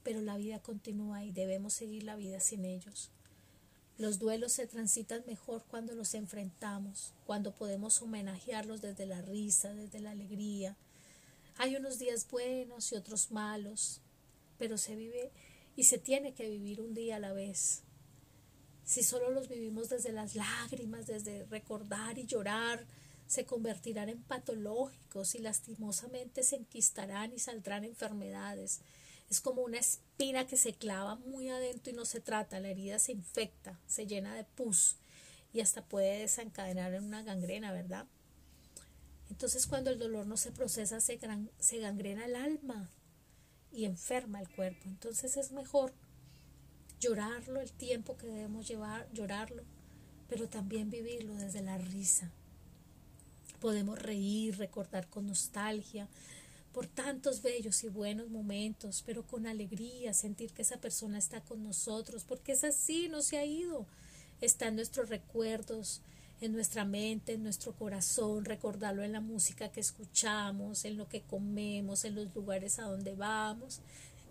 pero 0.02 0.22
la 0.22 0.38
vida 0.38 0.58
continúa 0.58 1.22
y 1.22 1.32
debemos 1.32 1.74
seguir 1.74 2.04
la 2.04 2.16
vida 2.16 2.40
sin 2.40 2.64
ellos. 2.64 3.10
Los 3.98 4.18
duelos 4.18 4.52
se 4.52 4.66
transitan 4.66 5.22
mejor 5.26 5.62
cuando 5.68 5.94
los 5.94 6.14
enfrentamos, 6.14 7.12
cuando 7.26 7.54
podemos 7.54 8.00
homenajearlos 8.00 8.80
desde 8.80 9.04
la 9.04 9.20
risa, 9.20 9.74
desde 9.74 10.00
la 10.00 10.12
alegría. 10.12 10.78
Hay 11.58 11.76
unos 11.76 11.98
días 11.98 12.26
buenos 12.30 12.90
y 12.90 12.96
otros 12.96 13.32
malos, 13.32 14.00
pero 14.56 14.78
se 14.78 14.96
vive 14.96 15.30
y 15.76 15.84
se 15.84 15.98
tiene 15.98 16.32
que 16.32 16.48
vivir 16.48 16.80
un 16.80 16.94
día 16.94 17.16
a 17.16 17.20
la 17.20 17.34
vez. 17.34 17.82
Si 18.86 19.02
solo 19.02 19.30
los 19.30 19.50
vivimos 19.50 19.90
desde 19.90 20.10
las 20.10 20.34
lágrimas, 20.34 21.06
desde 21.06 21.44
recordar 21.44 22.16
y 22.16 22.24
llorar, 22.24 22.86
se 23.26 23.46
convertirán 23.46 24.08
en 24.08 24.22
patológicos 24.22 25.34
y 25.34 25.38
lastimosamente 25.38 26.42
se 26.42 26.56
enquistarán 26.56 27.32
y 27.32 27.38
saldrán 27.38 27.84
enfermedades. 27.84 28.80
Es 29.30 29.40
como 29.40 29.62
una 29.62 29.78
espina 29.78 30.46
que 30.46 30.56
se 30.56 30.74
clava 30.74 31.16
muy 31.16 31.48
adentro 31.48 31.92
y 31.92 31.96
no 31.96 32.04
se 32.04 32.20
trata, 32.20 32.60
la 32.60 32.68
herida 32.68 32.98
se 32.98 33.12
infecta, 33.12 33.80
se 33.86 34.06
llena 34.06 34.34
de 34.34 34.44
pus 34.44 34.96
y 35.52 35.60
hasta 35.60 35.84
puede 35.84 36.18
desencadenar 36.18 36.94
en 36.94 37.04
una 37.04 37.22
gangrena, 37.22 37.72
¿verdad? 37.72 38.06
Entonces 39.30 39.66
cuando 39.66 39.90
el 39.90 39.98
dolor 39.98 40.26
no 40.26 40.36
se 40.36 40.52
procesa 40.52 41.00
se, 41.00 41.18
se 41.58 41.78
gangrena 41.78 42.26
el 42.26 42.36
alma 42.36 42.90
y 43.72 43.86
enferma 43.86 44.40
el 44.40 44.50
cuerpo. 44.50 44.82
Entonces 44.84 45.36
es 45.36 45.52
mejor 45.52 45.94
llorarlo 47.00 47.60
el 47.60 47.72
tiempo 47.72 48.16
que 48.16 48.26
debemos 48.26 48.68
llevar, 48.68 49.08
llorarlo, 49.12 49.64
pero 50.28 50.48
también 50.48 50.90
vivirlo 50.90 51.34
desde 51.34 51.62
la 51.62 51.78
risa. 51.78 52.30
Podemos 53.62 53.96
reír, 53.96 54.58
recordar 54.58 55.08
con 55.08 55.28
nostalgia 55.28 56.08
por 56.72 56.88
tantos 56.88 57.42
bellos 57.42 57.84
y 57.84 57.88
buenos 57.88 58.28
momentos, 58.28 59.04
pero 59.06 59.24
con 59.24 59.46
alegría, 59.46 60.12
sentir 60.14 60.52
que 60.52 60.62
esa 60.62 60.78
persona 60.78 61.16
está 61.16 61.42
con 61.42 61.62
nosotros, 61.62 62.24
porque 62.24 62.52
es 62.52 62.64
así, 62.64 63.08
no 63.08 63.22
se 63.22 63.38
ha 63.38 63.44
ido. 63.44 63.86
Está 64.40 64.66
en 64.66 64.74
nuestros 64.74 65.10
recuerdos, 65.10 66.02
en 66.40 66.50
nuestra 66.50 66.84
mente, 66.84 67.34
en 67.34 67.44
nuestro 67.44 67.72
corazón, 67.72 68.44
recordarlo 68.44 69.04
en 69.04 69.12
la 69.12 69.20
música 69.20 69.70
que 69.70 69.78
escuchamos, 69.78 70.84
en 70.84 70.96
lo 70.96 71.08
que 71.08 71.22
comemos, 71.22 72.04
en 72.04 72.16
los 72.16 72.34
lugares 72.34 72.80
a 72.80 72.86
donde 72.86 73.14
vamos, 73.14 73.80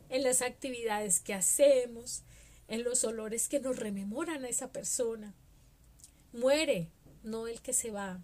en 0.10 0.24
las 0.24 0.42
actividades 0.42 1.22
que 1.22 1.34
hacemos, 1.34 2.24
en 2.68 2.84
los 2.84 3.06
olores 3.06 3.48
que 3.48 3.62
nos 3.62 3.78
rememoran 3.78 4.44
a 4.44 4.50
esa 4.50 4.74
persona. 4.74 5.34
Muere, 6.34 6.90
no 7.24 7.48
el 7.48 7.62
que 7.62 7.72
se 7.72 7.92
va, 7.92 8.20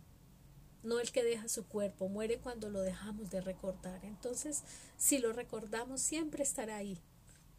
no 0.84 1.00
el 1.00 1.12
que 1.12 1.24
deja 1.24 1.48
su 1.48 1.66
cuerpo, 1.66 2.10
muere 2.10 2.40
cuando 2.40 2.70
lo 2.70 2.82
dejamos 2.82 3.30
de 3.30 3.42
recordar. 3.42 4.04
Entonces, 4.06 4.64
si 4.98 5.20
lo 5.20 5.34
recordamos, 5.34 6.02
siempre 6.02 6.44
estará 6.44 6.78
ahí 6.78 7.00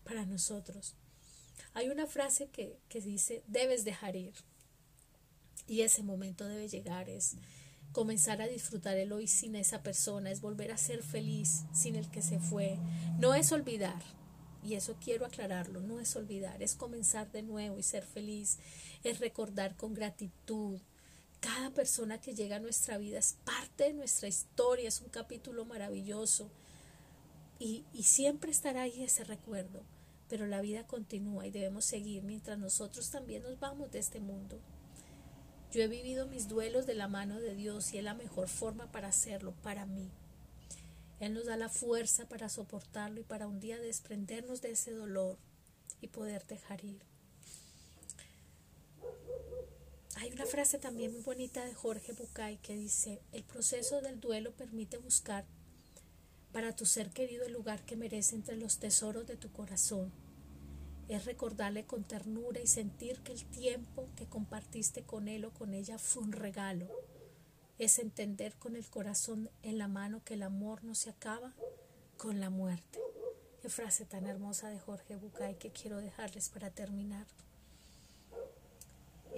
para 0.04 0.24
nosotros. 0.26 0.94
Hay 1.74 1.88
una 1.88 2.06
frase 2.06 2.48
que, 2.48 2.78
que 2.88 3.00
dice, 3.00 3.42
debes 3.46 3.84
dejar 3.84 4.16
ir. 4.16 4.34
Y 5.66 5.82
ese 5.82 6.02
momento 6.02 6.46
debe 6.46 6.68
llegar, 6.68 7.08
es 7.08 7.36
comenzar 7.92 8.40
a 8.40 8.48
disfrutar 8.48 8.96
el 8.96 9.12
hoy 9.12 9.26
sin 9.26 9.54
esa 9.54 9.82
persona, 9.82 10.30
es 10.30 10.40
volver 10.40 10.72
a 10.72 10.78
ser 10.78 11.02
feliz 11.02 11.64
sin 11.72 11.96
el 11.96 12.10
que 12.10 12.22
se 12.22 12.38
fue. 12.38 12.78
No 13.18 13.34
es 13.34 13.52
olvidar, 13.52 14.02
y 14.62 14.74
eso 14.74 14.96
quiero 15.02 15.24
aclararlo, 15.24 15.80
no 15.80 16.00
es 16.00 16.14
olvidar, 16.16 16.62
es 16.62 16.74
comenzar 16.74 17.30
de 17.30 17.42
nuevo 17.42 17.78
y 17.78 17.82
ser 17.82 18.04
feliz, 18.04 18.58
es 19.04 19.20
recordar 19.20 19.76
con 19.76 19.94
gratitud. 19.94 20.80
Cada 21.40 21.70
persona 21.70 22.20
que 22.20 22.34
llega 22.34 22.56
a 22.56 22.60
nuestra 22.60 22.98
vida 22.98 23.18
es 23.18 23.36
parte 23.44 23.84
de 23.84 23.92
nuestra 23.94 24.28
historia, 24.28 24.88
es 24.88 25.00
un 25.00 25.08
capítulo 25.08 25.64
maravilloso 25.64 26.50
y, 27.58 27.84
y 27.92 28.02
siempre 28.04 28.50
estará 28.50 28.82
ahí 28.82 29.02
ese 29.04 29.24
recuerdo, 29.24 29.82
pero 30.28 30.46
la 30.46 30.60
vida 30.60 30.86
continúa 30.86 31.46
y 31.46 31.50
debemos 31.50 31.84
seguir 31.84 32.22
mientras 32.22 32.58
nosotros 32.58 33.10
también 33.10 33.42
nos 33.42 33.58
vamos 33.60 33.90
de 33.92 34.00
este 34.00 34.20
mundo. 34.20 34.60
Yo 35.70 35.82
he 35.82 35.88
vivido 35.88 36.26
mis 36.26 36.48
duelos 36.48 36.86
de 36.86 36.94
la 36.94 37.08
mano 37.08 37.38
de 37.40 37.54
Dios 37.54 37.92
y 37.92 37.98
es 37.98 38.04
la 38.04 38.14
mejor 38.14 38.48
forma 38.48 38.90
para 38.90 39.08
hacerlo 39.08 39.52
para 39.62 39.84
mí. 39.84 40.10
Él 41.20 41.34
nos 41.34 41.46
da 41.46 41.56
la 41.56 41.68
fuerza 41.68 42.26
para 42.26 42.48
soportarlo 42.48 43.20
y 43.20 43.24
para 43.24 43.46
un 43.46 43.60
día 43.60 43.78
desprendernos 43.78 44.62
de 44.62 44.70
ese 44.70 44.92
dolor 44.92 45.36
y 46.00 46.08
poder 46.08 46.46
dejar 46.46 46.84
ir. 46.84 47.02
Hay 50.20 50.32
una 50.32 50.46
frase 50.46 50.78
también 50.80 51.12
muy 51.12 51.22
bonita 51.22 51.64
de 51.64 51.74
Jorge 51.74 52.12
Bucay 52.12 52.56
que 52.56 52.74
dice, 52.74 53.22
el 53.30 53.44
proceso 53.44 54.00
del 54.00 54.18
duelo 54.18 54.50
permite 54.50 54.98
buscar 54.98 55.44
para 56.50 56.74
tu 56.74 56.86
ser 56.86 57.10
querido 57.10 57.46
el 57.46 57.52
lugar 57.52 57.84
que 57.84 57.94
merece 57.94 58.34
entre 58.34 58.56
los 58.56 58.78
tesoros 58.78 59.28
de 59.28 59.36
tu 59.36 59.52
corazón. 59.52 60.10
Es 61.08 61.24
recordarle 61.24 61.86
con 61.86 62.02
ternura 62.02 62.60
y 62.60 62.66
sentir 62.66 63.20
que 63.20 63.30
el 63.32 63.44
tiempo 63.44 64.08
que 64.16 64.26
compartiste 64.26 65.04
con 65.04 65.28
él 65.28 65.44
o 65.44 65.54
con 65.54 65.72
ella 65.72 65.98
fue 65.98 66.24
un 66.24 66.32
regalo. 66.32 66.88
Es 67.78 68.00
entender 68.00 68.56
con 68.56 68.74
el 68.74 68.90
corazón 68.90 69.50
en 69.62 69.78
la 69.78 69.86
mano 69.86 70.24
que 70.24 70.34
el 70.34 70.42
amor 70.42 70.82
no 70.82 70.96
se 70.96 71.10
acaba 71.10 71.54
con 72.16 72.40
la 72.40 72.50
muerte. 72.50 72.98
Qué 73.62 73.68
frase 73.68 74.04
tan 74.04 74.26
hermosa 74.26 74.68
de 74.68 74.80
Jorge 74.80 75.14
Bucay 75.14 75.58
que 75.58 75.70
quiero 75.70 75.98
dejarles 75.98 76.48
para 76.48 76.70
terminar. 76.70 77.28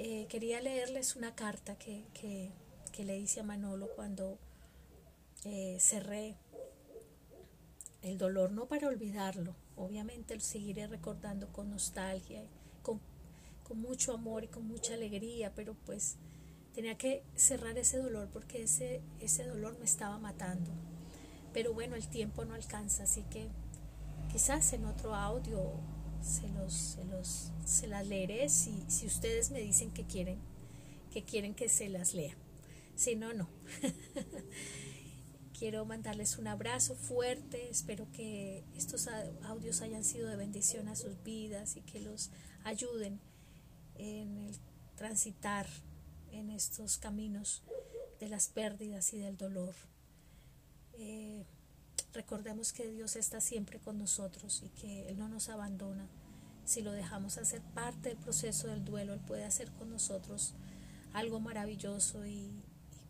Eh, 0.02 0.24
quería 0.30 0.62
leerles 0.62 1.14
una 1.14 1.34
carta 1.34 1.76
que, 1.76 2.06
que, 2.14 3.04
le 3.04 3.18
hice 3.18 3.40
a 3.40 3.42
Manolo 3.42 3.86
cuando 3.94 4.38
eh, 5.44 5.76
cerré 5.78 6.36
el 8.00 8.16
dolor, 8.16 8.50
no 8.50 8.64
para 8.64 8.88
olvidarlo, 8.88 9.54
obviamente 9.76 10.34
lo 10.34 10.40
seguiré 10.40 10.86
recordando 10.86 11.52
con 11.52 11.68
nostalgia, 11.68 12.42
con, 12.82 12.98
con 13.62 13.78
mucho 13.78 14.14
amor 14.14 14.44
y 14.44 14.48
con 14.48 14.66
mucha 14.66 14.94
alegría, 14.94 15.52
pero 15.54 15.76
pues 15.84 16.16
tenía 16.74 16.96
que 16.96 17.22
cerrar 17.34 17.76
ese 17.76 17.98
dolor 17.98 18.30
porque 18.32 18.62
ese, 18.62 19.02
ese 19.20 19.44
dolor 19.44 19.78
me 19.78 19.84
estaba 19.84 20.18
matando. 20.18 20.70
Pero 21.52 21.74
bueno, 21.74 21.94
el 21.94 22.08
tiempo 22.08 22.46
no 22.46 22.54
alcanza, 22.54 23.02
así 23.02 23.22
que 23.24 23.48
quizás 24.32 24.72
en 24.72 24.86
otro 24.86 25.14
audio 25.14 25.60
se 26.22 26.48
los, 26.48 26.72
se 26.72 27.04
los, 27.04 27.52
se 27.64 27.86
las 27.86 28.06
leeré 28.06 28.48
si, 28.48 28.84
si 28.88 29.06
ustedes 29.06 29.50
me 29.50 29.60
dicen 29.60 29.90
que 29.90 30.04
quieren, 30.04 30.38
que 31.12 31.24
quieren 31.24 31.54
que 31.54 31.68
se 31.68 31.88
las 31.88 32.14
lea. 32.14 32.36
Si 32.94 33.16
no, 33.16 33.32
no. 33.32 33.48
Quiero 35.58 35.84
mandarles 35.84 36.38
un 36.38 36.46
abrazo 36.46 36.94
fuerte, 36.94 37.68
espero 37.68 38.10
que 38.12 38.64
estos 38.74 39.08
audios 39.42 39.82
hayan 39.82 40.04
sido 40.04 40.28
de 40.28 40.36
bendición 40.36 40.88
a 40.88 40.96
sus 40.96 41.22
vidas 41.22 41.76
y 41.76 41.82
que 41.82 42.00
los 42.00 42.30
ayuden 42.64 43.20
en 43.96 44.38
el 44.38 44.56
transitar 44.96 45.66
en 46.32 46.50
estos 46.50 46.96
caminos 46.96 47.62
de 48.20 48.28
las 48.28 48.48
pérdidas 48.48 49.12
y 49.12 49.18
del 49.18 49.36
dolor. 49.36 49.74
Eh, 50.94 51.44
recordemos 52.12 52.72
que 52.72 52.88
Dios 52.88 53.16
está 53.16 53.40
siempre 53.40 53.78
con 53.78 53.98
nosotros 53.98 54.62
y 54.64 54.68
que 54.80 55.08
Él 55.08 55.18
no 55.18 55.28
nos 55.28 55.48
abandona. 55.48 56.08
Si 56.64 56.82
lo 56.82 56.92
dejamos 56.92 57.38
hacer 57.38 57.62
parte 57.74 58.10
del 58.10 58.18
proceso 58.18 58.68
del 58.68 58.84
duelo, 58.84 59.12
Él 59.12 59.20
puede 59.20 59.44
hacer 59.44 59.70
con 59.72 59.90
nosotros 59.90 60.54
algo 61.12 61.40
maravilloso 61.40 62.26
y, 62.26 62.50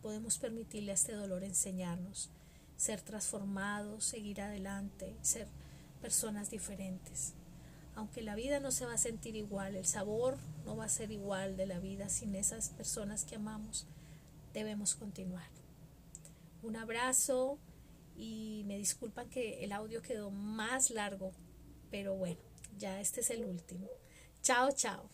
podemos 0.01 0.39
permitirle 0.39 0.91
a 0.91 0.95
este 0.95 1.13
dolor 1.13 1.43
enseñarnos 1.43 2.31
ser 2.75 2.99
transformados, 3.01 4.03
seguir 4.03 4.41
adelante, 4.41 5.15
ser 5.21 5.47
personas 6.01 6.49
diferentes. 6.49 7.33
Aunque 7.93 8.23
la 8.23 8.33
vida 8.33 8.59
no 8.59 8.71
se 8.71 8.87
va 8.87 8.93
a 8.93 8.97
sentir 8.97 9.35
igual, 9.35 9.75
el 9.75 9.85
sabor 9.85 10.39
no 10.65 10.75
va 10.75 10.85
a 10.85 10.89
ser 10.89 11.11
igual 11.11 11.57
de 11.57 11.67
la 11.67 11.79
vida 11.79 12.09
sin 12.09 12.33
esas 12.33 12.69
personas 12.69 13.23
que 13.23 13.35
amamos, 13.35 13.85
debemos 14.53 14.95
continuar. 14.95 15.47
Un 16.63 16.75
abrazo 16.75 17.59
y 18.15 18.63
me 18.65 18.77
disculpan 18.77 19.29
que 19.29 19.63
el 19.63 19.71
audio 19.71 20.01
quedó 20.01 20.31
más 20.31 20.89
largo, 20.91 21.31
pero 21.89 22.15
bueno, 22.15 22.39
ya 22.77 22.99
este 22.99 23.21
es 23.21 23.29
el 23.29 23.45
último. 23.45 23.87
Chao, 24.41 24.71
chao. 24.71 25.09